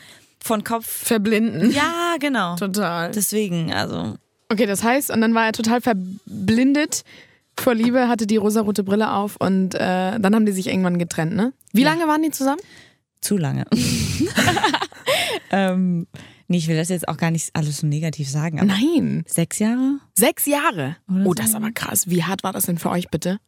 [0.43, 0.85] von Kopf.
[0.85, 1.71] verblinden.
[1.71, 2.55] Ja, genau.
[2.59, 3.11] Total.
[3.11, 4.15] Deswegen, also.
[4.49, 7.03] Okay, das heißt, und dann war er total verblindet
[7.59, 11.35] vor Liebe, hatte die rosarote Brille auf und äh, dann haben die sich irgendwann getrennt,
[11.35, 11.53] ne?
[11.71, 11.89] Wie Ja.
[11.91, 12.61] lange waren die zusammen?
[13.21, 13.65] Zu lange.
[15.51, 16.07] ähm,
[16.47, 19.23] nee, ich will das jetzt auch gar nicht alles so negativ sagen, Nein.
[19.27, 19.99] sechs Jahre?
[20.17, 20.97] Sechs Jahre.
[21.09, 21.33] Oder Oh, so.
[21.35, 22.09] das ist aber krass.
[22.09, 23.39] Wie hart war das denn für euch bitte?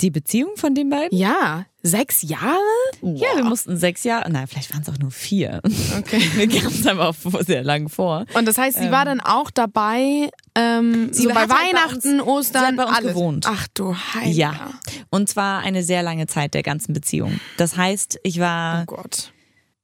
[0.00, 1.16] Die Beziehung von den beiden?
[1.16, 2.56] Ja, sechs Jahre?
[3.02, 5.60] Ja, wir mussten sechs Jahre, nein, vielleicht waren es auch nur vier.
[5.98, 6.22] Okay.
[6.36, 8.24] Mir kam es aber auch sehr lang vor.
[8.34, 11.94] Und das heißt, sie war dann auch dabei, ähm, Sie so bei halt bei Weihnachten,
[11.96, 13.12] uns- sie Ostern, bei uns alles.
[13.14, 13.46] gewohnt.
[13.48, 14.32] Ach du Heiliger.
[14.38, 14.70] Ja.
[15.10, 17.40] Und zwar eine sehr lange Zeit der ganzen Beziehung.
[17.56, 19.32] Das heißt, ich Oh war, Gott.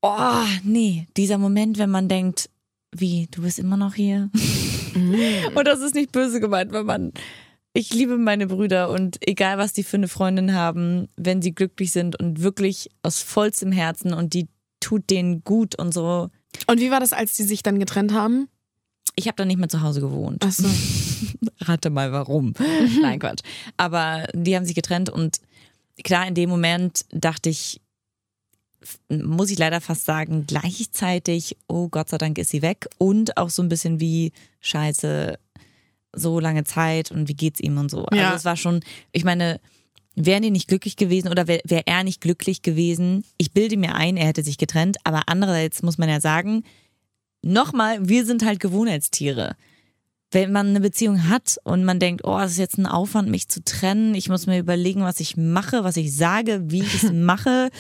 [0.02, 2.48] oh, nee, dieser Moment, wenn man denkt,
[2.92, 4.30] wie, du bist immer noch hier?
[5.54, 7.12] Und das ist nicht böse gemeint, weil man,
[7.72, 11.92] ich liebe meine Brüder und egal was die für eine Freundin haben, wenn sie glücklich
[11.92, 14.48] sind und wirklich aus vollstem Herzen und die
[14.81, 16.31] tut denen gut und so.
[16.66, 18.48] Und wie war das, als die sich dann getrennt haben?
[19.16, 20.44] Ich habe da nicht mehr zu Hause gewohnt.
[20.46, 20.68] Ach so.
[21.61, 22.54] Rate mal warum.
[23.02, 23.42] Nein, Quatsch.
[23.76, 25.40] Aber die haben sich getrennt und
[26.04, 27.81] klar, in dem Moment dachte ich,
[29.09, 33.50] muss ich leider fast sagen, gleichzeitig, oh Gott sei Dank ist sie weg und auch
[33.50, 35.38] so ein bisschen wie Scheiße,
[36.14, 38.06] so lange Zeit und wie geht's ihm und so.
[38.12, 38.26] Ja.
[38.26, 38.80] Also es war schon,
[39.12, 39.60] ich meine,
[40.14, 43.24] wären die nicht glücklich gewesen oder wäre wär er nicht glücklich gewesen?
[43.36, 46.64] Ich bilde mir ein, er hätte sich getrennt, aber andererseits muss man ja sagen,
[47.42, 49.56] nochmal, wir sind halt Gewohnheitstiere.
[50.30, 53.48] Wenn man eine Beziehung hat und man denkt, oh, es ist jetzt ein Aufwand, mich
[53.48, 57.12] zu trennen, ich muss mir überlegen, was ich mache, was ich sage, wie ich es
[57.12, 57.70] mache,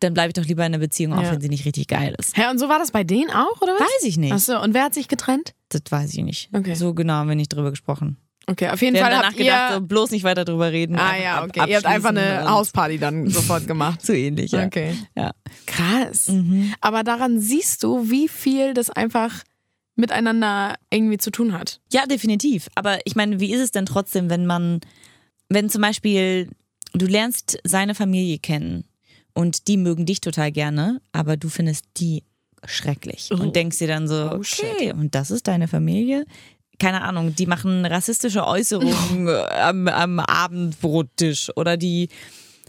[0.00, 1.32] dann bleibe ich doch lieber in einer Beziehung, auch Ja.
[1.32, 2.34] wenn sie nicht richtig geil ist.
[2.36, 3.80] Hä, und so war das bei denen auch, oder was?
[3.80, 4.32] Weiß ich nicht.
[4.32, 5.52] Ach so, und wer hat sich getrennt?
[5.68, 6.48] Das weiß ich nicht.
[6.54, 6.74] Okay.
[6.74, 8.16] So genau haben wir nicht drüber gesprochen.
[8.46, 9.74] Okay, auf jeden Wir haben Fall danach habt gedacht, ihr...
[9.74, 10.96] so bloß nicht weiter drüber reden.
[10.98, 11.68] ah ja, okay.
[11.68, 14.00] Ihr habt einfach eine Hausparty dann sofort gemacht.
[14.06, 14.64] So ähnlich, ja.
[14.64, 14.94] Okay.
[15.14, 15.32] Ja.
[15.66, 16.28] Krass.
[16.28, 16.72] Mhm.
[16.80, 19.42] Aber daran siehst du, wie viel das einfach
[19.98, 21.80] miteinander irgendwie zu tun hat.
[21.92, 22.68] Ja, definitiv.
[22.74, 24.80] Aber ich meine, wie ist es denn trotzdem, wenn man,
[25.48, 26.48] wenn zum Beispiel
[26.94, 28.84] du lernst seine Familie kennen
[29.34, 32.22] und die mögen dich total gerne, aber du findest die
[32.64, 33.36] schrecklich Oh.
[33.40, 34.44] und denkst dir dann so, Oh, okay,
[34.80, 34.94] shit.
[34.94, 36.24] und das ist deine Familie?
[36.78, 39.28] Keine Ahnung, die machen rassistische Äußerungen
[39.60, 42.08] am, am Abendbrottisch oder die,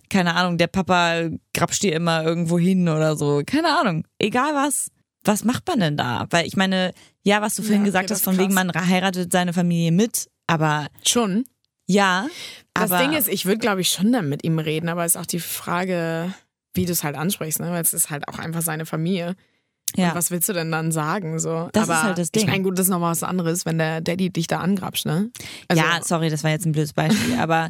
[0.09, 3.41] keine Ahnung, der Papa grapscht dir immer irgendwo hin oder so.
[3.45, 4.89] Keine Ahnung, egal was.
[5.23, 6.25] Was macht man denn da?
[6.29, 8.55] Weil ich meine, ja, was du vorhin Ja, okay, gesagt das hast, ist von wegen,
[8.55, 8.65] krass.
[8.73, 11.43] man heiratet seine Familie mit, aber Schon.
[11.87, 12.27] ja.
[12.73, 15.21] Das Ding ist, ich würde, glaube ich, schon dann mit ihm reden, aber es ist
[15.21, 16.33] auch die Frage,
[16.73, 17.71] wie du es halt ansprichst, ne?
[17.71, 19.35] Weil es ist halt auch einfach seine Familie.
[19.97, 20.09] ja.
[20.09, 21.39] Und was willst du denn dann sagen?
[21.39, 21.67] So?
[21.73, 22.43] Das ist aber halt das Ding.
[22.43, 25.29] Ich meine, gut, das ist nochmal was anderes, wenn der Daddy dich da angrapscht, ne?
[25.67, 27.69] Also, ja, sorry, das war jetzt ein blödes Beispiel, aber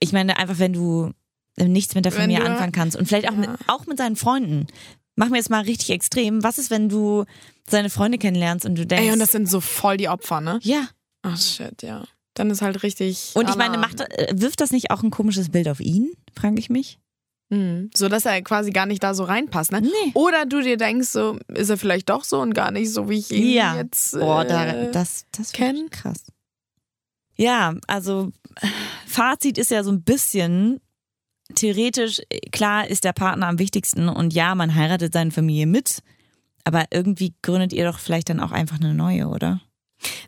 [0.00, 1.12] ich meine einfach, wenn du
[1.56, 3.38] nichts mit der Familie anfangen kannst und vielleicht auch, Ja.
[3.38, 4.66] mit, auch mit seinen Freunden.
[5.20, 6.42] Machen wir jetzt mal richtig extrem.
[6.42, 7.26] Was ist, wenn du
[7.68, 10.58] seine Freunde kennenlernst und du denkst, Ey, und das sind so voll die Opfer, ne?
[10.62, 10.88] ja.
[11.20, 12.04] Ach shit, ja.
[12.32, 13.32] Dann ist halt richtig.
[13.34, 16.58] Und ich meine, macht, äh, wirft das nicht auch ein komisches Bild auf ihn, frage
[16.58, 16.98] ich mich?
[17.50, 17.90] Mhm.
[17.94, 19.82] So dass er quasi gar nicht da so reinpasst, ne?
[19.82, 20.12] Nee.
[20.14, 23.18] Oder du dir denkst, so ist er vielleicht doch so und gar nicht so, wie
[23.18, 23.76] ich ihn Ja.
[23.76, 24.12] jetzt.
[24.12, 25.90] Boah, da, äh, das, das kennen?
[25.90, 26.24] kenn krass.
[27.36, 28.30] Ja, also
[29.06, 30.80] Fazit ist ja so ein bisschen
[31.54, 32.20] theoretisch,
[32.52, 36.02] klar ist der Partner am wichtigsten und ja, man heiratet seine Familie mit,
[36.64, 39.60] aber irgendwie gründet ihr doch vielleicht dann auch einfach eine neue, oder?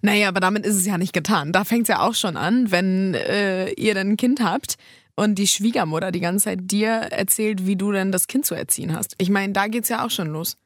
[0.02, 1.52] Naja, aber damit ist es ja nicht getan.
[1.52, 4.76] Da fängt es ja auch schon an, wenn äh, ihr dann ein Kind habt
[5.14, 8.94] und die Schwiegermutter die ganze Zeit dir erzählt, wie du denn das Kind zu erziehen
[8.94, 9.14] hast.
[9.18, 10.56] Ich meine, da geht's ja auch schon los.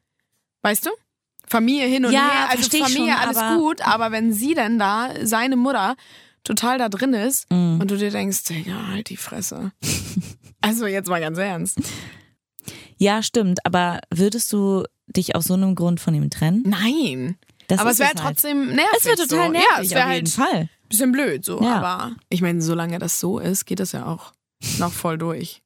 [0.63, 0.91] Weißt du?
[1.49, 5.11] Familie hin und Ja, her, also Familie, schon, alles gut, aber wenn sie denn da,
[5.23, 5.95] seine Mutter,
[6.47, 7.81] total da drin ist Mhm.
[7.81, 9.73] und du dir denkst, ja, halt die Fresse.
[10.61, 11.79] also jetzt mal ganz ernst.
[12.99, 16.63] Ja, stimmt, aber würdest du dich aus so einem Grund von ihm trennen?
[16.67, 17.37] Nein.
[17.69, 18.19] Das aber es wäre halt.
[18.19, 18.87] trotzdem nervig.
[18.99, 19.53] Es wäre total so.
[19.53, 20.69] nervig, Ja, es wäre auf halt jeden Fall.
[20.89, 21.77] bisschen blöd so, Ja.
[21.77, 24.33] aber ich meine, solange das so ist, geht das ja auch
[24.79, 25.63] noch voll durch.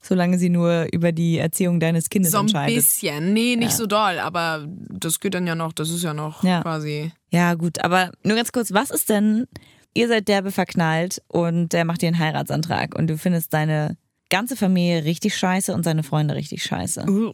[0.00, 2.74] Solange sie nur über die Erziehung deines Kindes So ein entscheidet.
[2.76, 3.76] bisschen, nee, nicht Ja.
[3.76, 6.62] so doll, aber das geht dann ja noch, das ist ja noch Ja.
[6.62, 7.12] quasi.
[7.30, 9.46] Ja, gut, aber nur ganz kurz, was ist denn,
[9.94, 13.96] ihr seid derbe verknallt und der macht dir einen Heiratsantrag und du findest deine
[14.30, 17.04] ganze Familie richtig scheiße und seine Freunde richtig scheiße.
[17.08, 17.32] Uh,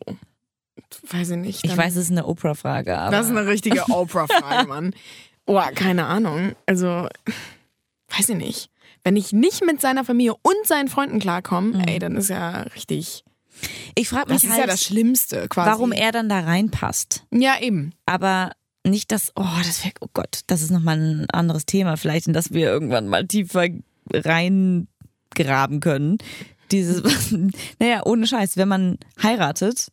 [1.11, 1.65] weiß ich nicht.
[1.65, 3.11] Ich weiß, es ist eine Oprah-Frage, aber.
[3.13, 4.95] Das ist eine richtige Oprah-Frage, Mann.
[5.47, 6.53] Oh, keine Ahnung.
[6.67, 7.09] Also,
[8.17, 8.71] weiß ich nicht.
[9.05, 13.25] Wenn ich nicht mit seiner Familie und seinen Freunden klarkomme, ey, dann ist ja richtig.
[13.95, 15.71] ich frage Das mich ist halt, ja das Schlimmste quasi.
[15.71, 17.25] warum er dann da reinpasst.
[17.31, 17.93] Ja, eben.
[18.07, 18.51] Aber
[18.89, 22.33] nicht das, oh, das wäre, oh Gott, das ist nochmal ein anderes Thema vielleicht, in
[22.33, 23.67] das wir irgendwann mal tiefer
[24.13, 26.19] reingraben können.
[26.71, 27.33] Dieses,
[27.79, 29.91] naja, ohne Scheiß, wenn man heiratet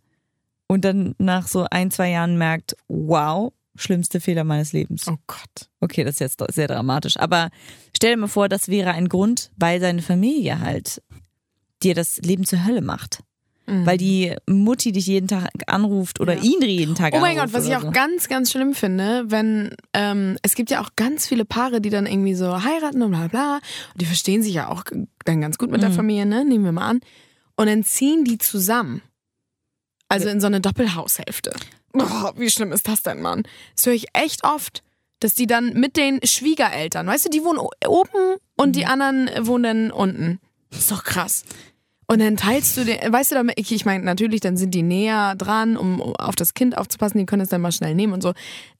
[0.67, 5.07] und dann nach so ein, zwei Jahren merkt, wow, schlimmste Fehler meines Lebens.
[5.07, 5.69] Oh Gott.
[5.79, 7.17] Okay, das ist jetzt sehr dramatisch.
[7.17, 7.49] Aber
[7.95, 11.01] stell dir mal vor, das wäre ein Grund, weil seine Familie halt
[11.83, 13.19] dir das Leben zur Hölle macht.
[13.67, 16.41] Weil die Mutti dich jeden Tag anruft oder Ja.
[16.43, 17.21] ihn jeden Tag Oh anruft.
[17.35, 17.91] mein Gott, was ich auch so.
[17.91, 22.05] ganz, ganz schlimm finde, wenn ähm, es gibt ja auch ganz viele Paare, die dann
[22.05, 23.55] irgendwie so heiraten und bla bla.
[23.93, 24.83] Und die verstehen sich ja auch
[25.25, 26.45] dann ganz gut mit der Familie, ne?
[26.45, 26.99] Nehmen wir mal an.
[27.55, 29.01] Und dann ziehen die zusammen.
[30.09, 31.53] Also in so eine Doppelhaushälfte.
[31.93, 33.43] Oh, wie schlimm ist das denn, Mann?
[33.75, 34.83] Das höre ich echt oft,
[35.21, 39.63] dass die dann mit den Schwiegereltern, weißt du, die wohnen oben und die anderen wohnen
[39.63, 40.39] dann unten.
[40.69, 41.43] Das ist doch krass.
[42.07, 44.83] Und dann teilst du den, weißt du, damit, ich, ich meine, natürlich, dann sind die
[44.83, 48.21] näher dran, um auf das Kind aufzupassen, die können es dann mal schnell nehmen und
[48.21, 48.33] so.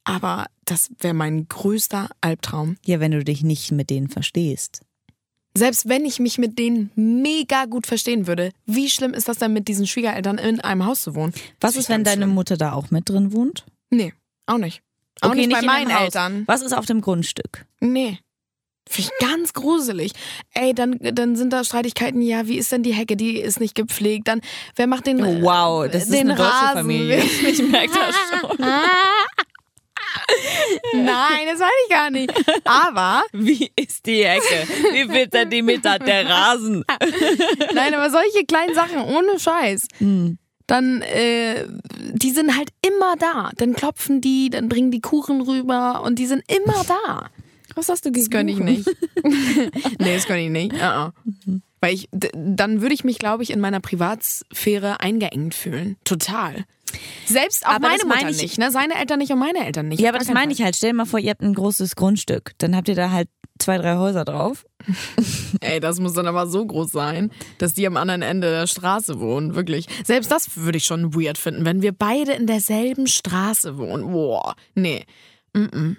[0.04, 2.76] Aber das wäre mein größter Albtraum.
[2.84, 4.82] Ja, wenn du dich nicht mit denen verstehst.
[5.54, 9.54] Selbst wenn ich mich mit denen mega gut verstehen würde, wie schlimm ist das denn
[9.54, 11.32] mit diesen Schwiegereltern in einem Haus zu wohnen?
[11.60, 12.34] Was ist, wenn deine schlimm.
[12.34, 13.64] Mutter da auch mit drin wohnt?
[13.90, 14.12] Nee,
[14.44, 14.82] auch nicht.
[15.22, 15.90] Auch nicht bei in meinen.
[15.90, 16.42] Eltern.
[16.46, 17.64] Was ist auf dem Grundstück?
[17.80, 18.18] Nee.
[18.88, 20.12] Finde ich ganz gruselig.
[20.54, 23.16] Ey, dann, dann sind da Streitigkeiten, ja, wie ist denn die Hecke?
[23.16, 24.28] Die ist nicht gepflegt.
[24.28, 24.40] Dann,
[24.76, 26.76] wer macht den Oh, wow, das ist eine deutsche Rasen?
[26.78, 27.18] Familie.
[27.46, 28.66] Ich merke das schon.
[30.94, 32.32] Nein, das weiß ich gar nicht.
[32.64, 34.66] Aber, Wie ist die Ecke?
[34.92, 36.84] Wie viel Zentimeter hat der Rasen?
[37.74, 39.86] nein, aber solche kleinen Sachen, ohne Scheiß.
[40.66, 41.66] Dann, äh,
[42.12, 43.50] die sind halt immer da.
[43.56, 47.28] Dann klopfen die, dann bringen die Kuchen rüber und die sind immer da.
[47.76, 48.86] Was hast du Das gönn ich nicht.
[49.22, 50.72] nee, das gönn ich nicht.
[50.72, 51.12] Uh -uh.
[51.80, 55.96] Weil ich, dann würde ich mich, glaube ich, in meiner Privatsphäre eingeengt fühlen.
[56.04, 56.64] Total.
[57.26, 58.70] Selbst auch Aber meine Mutter meine ich- nicht, ne?
[58.70, 60.00] Seine Eltern nicht und meine Eltern nicht.
[60.00, 60.74] Ja, aber das meine ich halt.
[60.76, 62.52] Stell dir mal vor, ihr habt ein großes Grundstück.
[62.58, 64.64] Dann habt ihr da halt zwei, drei Häuser drauf.
[65.60, 69.20] Ey, das muss dann aber so groß sein, dass die am anderen Ende der Straße
[69.20, 69.54] wohnen.
[69.54, 69.86] Wirklich.
[70.04, 74.10] Selbst das würde ich schon weird finden, wenn wir beide in derselben Straße wohnen.
[74.12, 75.04] Boah, nee.
[75.52, 75.96] Mm -mm.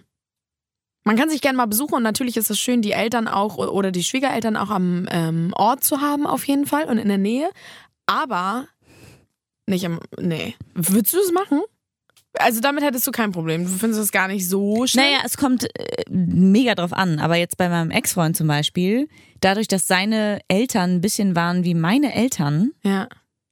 [1.07, 3.91] Man kann sich gerne mal besuchen und natürlich ist es schön, die Eltern auch oder
[3.91, 7.49] die Schwiegereltern auch am ähm, Ort zu haben, auf jeden Fall und in der Nähe.
[8.07, 8.67] Aber
[9.67, 10.01] nicht am.
[10.19, 10.55] Nee.
[10.73, 11.61] Würdest du es machen?
[12.33, 13.63] Also damit hättest du kein Problem.
[13.63, 15.05] Du findest es gar nicht so schlimm.
[15.05, 17.19] Naja, es kommt äh, mega drauf an.
[17.19, 19.07] Aber jetzt bei meinem Ex-Freund zum Beispiel,
[19.39, 23.07] dadurch, dass seine Eltern ein bisschen waren wie meine Eltern, Ja.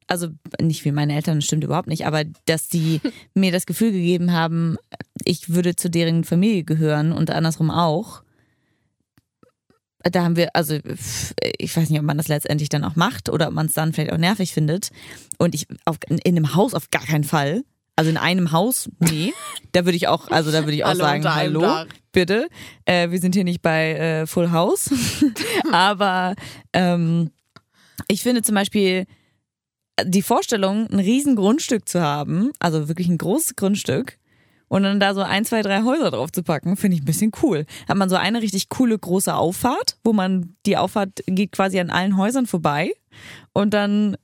[0.07, 0.29] Also
[0.61, 3.01] nicht wie meine Eltern, das stimmt überhaupt nicht, aber dass die
[3.33, 4.77] mir das Gefühl gegeben haben,
[5.23, 8.21] ich würde zu deren Familie gehören und andersrum auch.
[10.03, 10.77] Da haben wir, also
[11.57, 13.91] ich weiß nicht, ob man das letztendlich dann auch macht oder ob man es dann
[13.91, 14.91] vielleicht auch nervig findet.
[15.39, 17.63] Und ich auf, in einem Haus auf gar keinen Fall.
[17.95, 19.33] Also in einem Haus, nee.
[19.71, 21.85] Da würde ich auch, also da würde ich auch Alle sagen, hallo, Dach.
[22.11, 22.47] bitte.
[22.85, 24.91] Äh, wir sind hier nicht bei äh, Full House.
[25.71, 26.35] Aber
[26.71, 27.31] ähm,
[28.07, 29.05] ich finde zum Beispiel
[30.03, 34.17] die Vorstellung, ein riesen Grundstück zu haben, also wirklich ein großes Grundstück,
[34.67, 37.31] und dann da so ein, zwei, drei Häuser drauf zu packen, finde ich ein bisschen
[37.43, 37.65] cool.
[37.87, 41.91] Hat man so eine richtig coole große Auffahrt, wo man die Auffahrt geht quasi an
[41.91, 42.91] allen Häusern vorbei.
[43.53, 44.17] Und dann,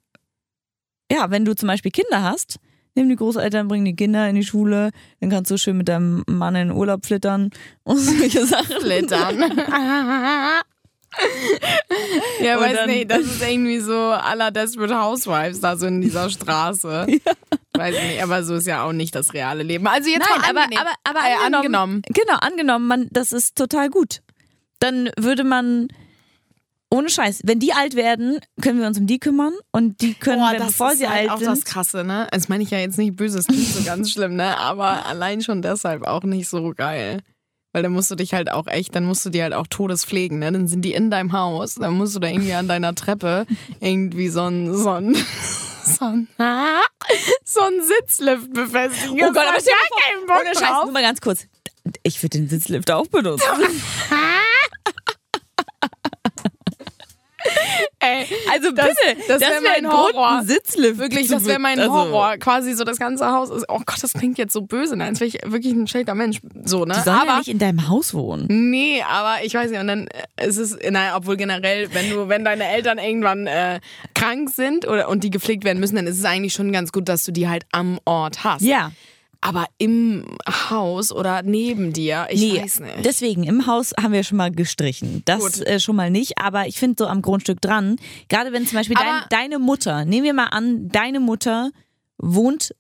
[1.11, 2.57] ja, wenn du zum Beispiel Kinder hast,
[2.95, 6.23] nimm die Großeltern, bring die Kinder in die Schule, dann kannst du schön mit deinem
[6.27, 7.51] Mann in den Urlaub flittern
[7.83, 8.81] und solche Sachen.
[8.81, 9.37] Flittern.
[12.41, 16.01] ja, Und weiß dann- nicht, das ist irgendwie so aller Desperate Housewives da so in
[16.01, 17.07] dieser Straße.
[17.73, 19.87] Weiß nicht, aber so ist ja auch nicht das reale Leben.
[19.87, 22.01] Also jetzt Nein, mal aber, aber, aber Äh, angenommen, angenommen.
[22.09, 24.21] Genau, angenommen, man, das ist total gut.
[24.79, 25.87] Dann würde man,
[26.91, 30.41] ohne Scheiß, wenn die alt werden, können wir uns um die kümmern und die können,
[30.41, 31.47] wir, das bevor ist sie halt alt auch sind.
[31.47, 32.27] das Krasse, ne?
[32.31, 34.57] Das meine ich ja jetzt nicht böse, das klingt so ganz schlimm, ne?
[34.57, 37.21] Aber allein schon deshalb auch nicht so geil.
[37.73, 40.39] Weil dann musst du dich halt auch echt, dann musst du die halt auch todespflegen,
[40.39, 40.51] ne?
[40.51, 43.45] Dann sind die in deinem Haus, dann musst du da irgendwie an deiner Treppe
[43.79, 45.15] irgendwie so ein, so ein,
[45.85, 46.27] so ein,
[47.45, 49.23] so ein Sitzlift befestigen.
[49.23, 51.47] Oh Gott, aber ich hab keinen Bock ohne Scheiß, nur mal ganz kurz.
[52.03, 53.47] Ich würde den Sitzlift auch benutzen.
[58.01, 60.43] Ey, Also Das- bitte, das das, wär wäre mein ein Grund, Horror.
[60.43, 62.37] Sitzlift Wirklich, das wäre mein also, Horror.
[62.37, 63.65] Quasi so das ganze Haus ist.
[63.69, 64.95] Oh Gott, das klingt jetzt so böse.
[64.95, 66.39] Nein, jetzt wäre ich wirklich ein schlechter Mensch.
[66.65, 66.95] So, ne?
[66.97, 68.47] Die sollen ja Aber nicht in deinem Haus wohnen.
[68.71, 72.27] Nee, aber ich weiß nicht, und dann äh, ist es, naja, obwohl generell, wenn du,
[72.27, 73.79] wenn deine Eltern irgendwann äh,
[74.15, 77.07] krank sind oder und die gepflegt werden müssen, dann ist es eigentlich schon ganz gut,
[77.07, 78.61] dass du die halt am Ort hast.
[78.63, 78.91] Ja.
[79.43, 80.37] Aber im
[80.69, 83.05] Haus oder neben dir, ich nee, weiß nicht.
[83.05, 85.23] deswegen, im Haus haben wir schon mal gestrichen.
[85.25, 87.95] Das äh, schon mal nicht, aber ich finde so am Grundstück dran,
[88.29, 91.71] gerade wenn zum Beispiel dein, deine Mutter, nehmen wir mal an, deine Mutter
[92.19, 92.75] wohnt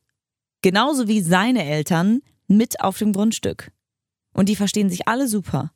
[0.61, 3.71] genauso wie seine Eltern mit auf dem Grundstück.
[4.33, 5.71] Und die verstehen sich alle super.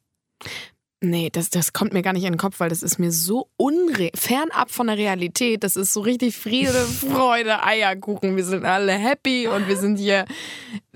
[1.06, 3.50] Nee, das, das kommt mir gar nicht in den Kopf, weil das ist mir so
[3.58, 5.63] unre fernab von der Realität.
[5.63, 8.36] Das ist so richtig Friede, Freude, Eierkuchen.
[8.36, 10.26] Wir sind alle happy und wir sind hier.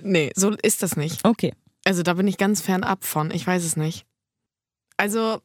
[0.01, 1.25] Nee, so ist das nicht.
[1.25, 1.53] Okay.
[1.85, 3.31] Also da bin ich ganz fernab von.
[3.31, 4.05] Ich weiß es nicht.
[4.97, 5.39] Also,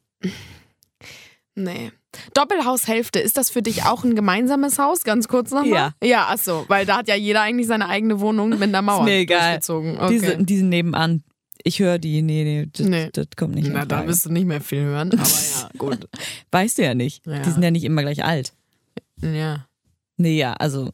[1.55, 1.91] Nee.
[2.33, 5.03] Doppelhaushälfte, ist das für dich auch ein gemeinsames Haus?
[5.03, 5.93] Ganz kurz nochmal.
[6.01, 6.07] Ja.
[6.07, 8.99] Ja, ach so, weil da hat ja jeder eigentlich seine eigene Wohnung mit einer Mauer
[8.99, 9.59] Ist mir egal.
[9.67, 10.07] Okay.
[10.09, 11.23] Die, sind, die sind nebenan.
[11.67, 12.21] Ich höre die.
[12.21, 13.09] Nee, nee, das, Nee.
[13.11, 13.69] das kommt nicht.
[13.71, 15.21] Na, da wirst du nicht mehr viel hören, aber
[15.61, 16.07] ja, gut.
[16.51, 17.25] Weißt du ja nicht.
[17.25, 17.39] Ja.
[17.39, 18.53] Die sind ja nicht immer gleich alt.
[19.21, 19.65] Ja.
[20.17, 20.91] Nee, ja, also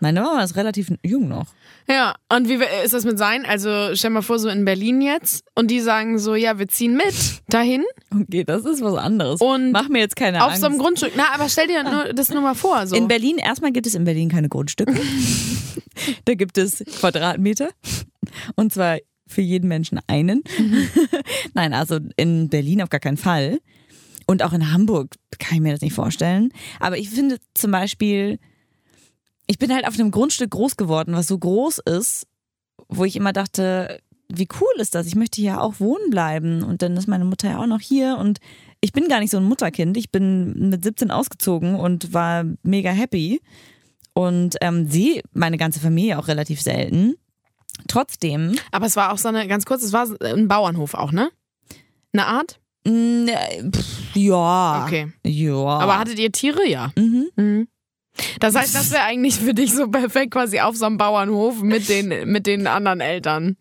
[0.00, 1.46] meine Mama ist relativ jung noch.
[1.86, 3.44] Ja, und wie ist das mit sein?
[3.44, 6.96] Also stell mal vor, so in Berlin jetzt und die sagen so, ja, wir ziehen
[6.96, 7.14] mit
[7.48, 9.40] dahin Okay, das ist was anderes.
[9.42, 10.60] Und Mach mir jetzt keine auf Angst.
[10.62, 11.12] so einem Grundstück.
[11.14, 12.86] Na, aber stell dir nur, das nur mal vor.
[12.86, 12.96] So.
[12.96, 14.94] In Berlin, erstmal gibt es in Berlin keine Grundstücke.
[16.24, 17.68] da gibt es Quadratmeter.
[18.54, 20.42] Und zwar für jeden Menschen einen.
[21.54, 23.58] Nein, also in Berlin auf gar keinen Fall.
[24.26, 26.52] Und auch in Hamburg kann ich mir das nicht vorstellen.
[26.80, 28.38] Aber ich finde zum Beispiel,
[29.46, 32.26] ich bin halt auf einem Grundstück groß geworden, was so groß ist,
[32.88, 35.06] wo ich immer dachte, wie cool ist das?
[35.06, 36.64] Ich möchte hier auch wohnen bleiben.
[36.64, 38.18] Und dann ist meine Mutter ja auch noch hier.
[38.18, 38.38] Und
[38.80, 39.96] ich bin gar nicht so ein Mutterkind.
[39.96, 43.40] Ich bin mit 17 ausgezogen und war mega happy.
[44.14, 47.14] Und ähm, sie, meine ganze Familie auch relativ selten.
[47.88, 51.30] Trotzdem, aber es war auch so eine, ganz kurz, es war ein Bauernhof auch, ne?
[52.12, 52.60] Eine Art?
[52.84, 54.84] äh, pff, ja.
[54.86, 55.12] Okay.
[55.24, 55.54] Ja.
[55.54, 56.66] Aber hattet ihr Tiere?
[56.68, 56.92] Ja.
[56.96, 57.28] mhm.
[57.36, 57.68] Mhm.
[58.40, 61.88] Das heißt, das wäre eigentlich für dich so perfekt quasi auf so einem Bauernhof mit
[61.88, 63.56] den, mit den anderen Eltern.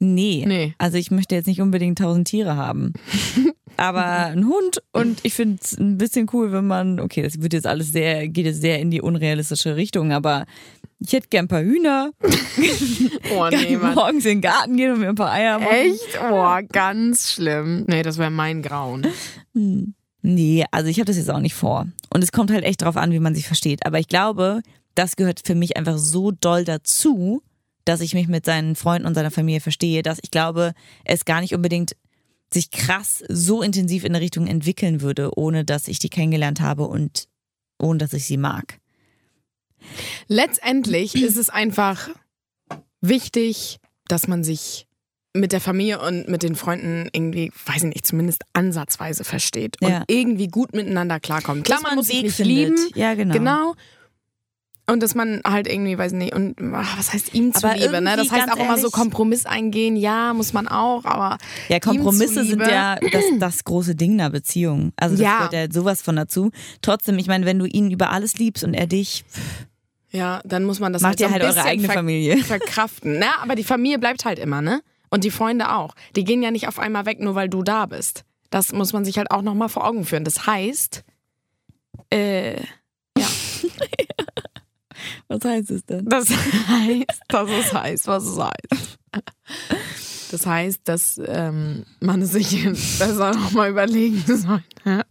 [0.00, 0.44] Nee.
[0.48, 0.74] Nee.
[0.78, 2.92] Also ich möchte jetzt nicht unbedingt tausend Tiere haben.
[3.76, 7.52] Aber ein Hund und ich finde es ein bisschen cool, wenn man, okay, das wird
[7.52, 10.44] jetzt alles sehr, geht jetzt sehr in die unrealistische Richtung, aber
[11.00, 12.10] ich hätte gern ein paar Hühner,
[13.34, 13.94] Oh nee, Mann.
[13.94, 15.72] morgens in den Garten gehen und mir ein paar Eier machen.
[15.72, 16.18] Echt?
[16.30, 17.84] Oh, ganz schlimm.
[17.88, 19.06] Nee, das wäre mein Grauen.
[19.54, 19.94] Hm.
[20.22, 21.86] Nee, also ich habe das jetzt auch nicht vor.
[22.12, 23.86] Und es kommt halt echt drauf an, wie man sich versteht.
[23.86, 24.60] Aber ich glaube,
[24.94, 27.42] das gehört für mich einfach so doll dazu,
[27.86, 30.72] dass ich mich mit seinen Freunden und seiner Familie verstehe, dass ich glaube,
[31.04, 31.96] es gar nicht unbedingt
[32.52, 36.86] sich krass so intensiv in eine Richtung entwickeln würde, ohne dass ich die kennengelernt habe
[36.86, 37.26] und
[37.78, 38.78] ohne dass ich sie mag.
[40.28, 42.08] Letztendlich ist es einfach
[43.00, 44.86] wichtig, dass man sich
[45.32, 49.88] mit der Familie und mit den Freunden irgendwie, weiß ich nicht, zumindest ansatzweise versteht und
[49.90, 50.02] Ja.
[50.08, 51.64] irgendwie gut miteinander klarkommt.
[51.64, 52.56] Klar, man man muss sich nicht findet.
[52.56, 53.32] lieben, Ja, genau.
[53.34, 53.74] genau.
[54.88, 58.16] Und dass man halt irgendwie, weiß nicht, und ach, was heißt ihm zuliebe, ne?
[58.16, 61.38] Das heißt auch immer so ehrlich- Kompromiss eingehen, ja, muss man auch, aber
[61.68, 64.92] Ja, Kompromisse sind ja das, das große Ding einer Beziehung.
[64.96, 65.36] Also das Ja.
[65.46, 66.50] gehört ja sowas von dazu.
[66.82, 69.24] Trotzdem, ich meine, wenn du ihn über alles liebst und er dich,
[70.10, 72.36] ja, dann muss man das macht halt ihr ein halt eure eigene ver Familie.
[72.44, 73.18] verkraften.
[73.18, 74.82] Na, aber die Familie bleibt halt immer, ne?
[75.08, 75.94] Und die Freunde auch.
[76.16, 78.24] Die gehen ja nicht auf einmal weg, nur weil du da bist.
[78.50, 80.24] Das muss man sich halt auch nochmal vor Augen führen.
[80.24, 81.04] Das heißt,
[82.10, 82.60] äh,
[85.28, 86.06] Was heißt es denn?
[86.06, 88.98] das heißt, dass es heißt, was es heißt.
[90.32, 92.64] Das heißt, dass ähm, man es sich
[92.98, 95.04] besser nochmal überlegen sollte,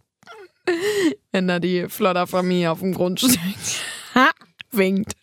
[1.32, 3.38] wenn da die Flodder-Familie auf dem Grundstück
[4.72, 5.14] winkt.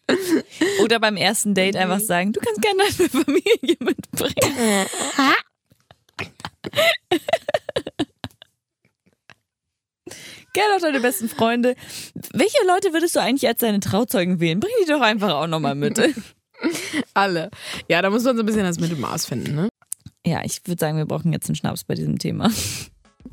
[0.83, 4.87] Oder beim ersten Date einfach sagen, du kannst gerne deine Familie mitbringen.
[10.53, 11.75] Gerne auch deine besten Freunde.
[12.33, 14.59] Welche Leute würdest du eigentlich als deine Trauzeugen wählen?
[14.59, 15.99] Bring die doch einfach auch nochmal mit.
[17.13, 17.51] Alle.
[17.87, 19.69] Ja, da muss man so ein bisschen das Mittelmaß finden, ne?
[20.25, 22.49] Ja, ich würde sagen, wir brauchen jetzt einen Schnaps bei diesem Thema.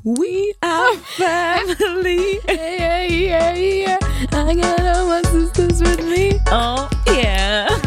[0.03, 2.39] We are family.
[2.47, 3.97] Yeah, yeah, yeah.
[4.31, 5.24] I got
[5.55, 6.39] dances with me.
[6.47, 7.81] Oh, yeah.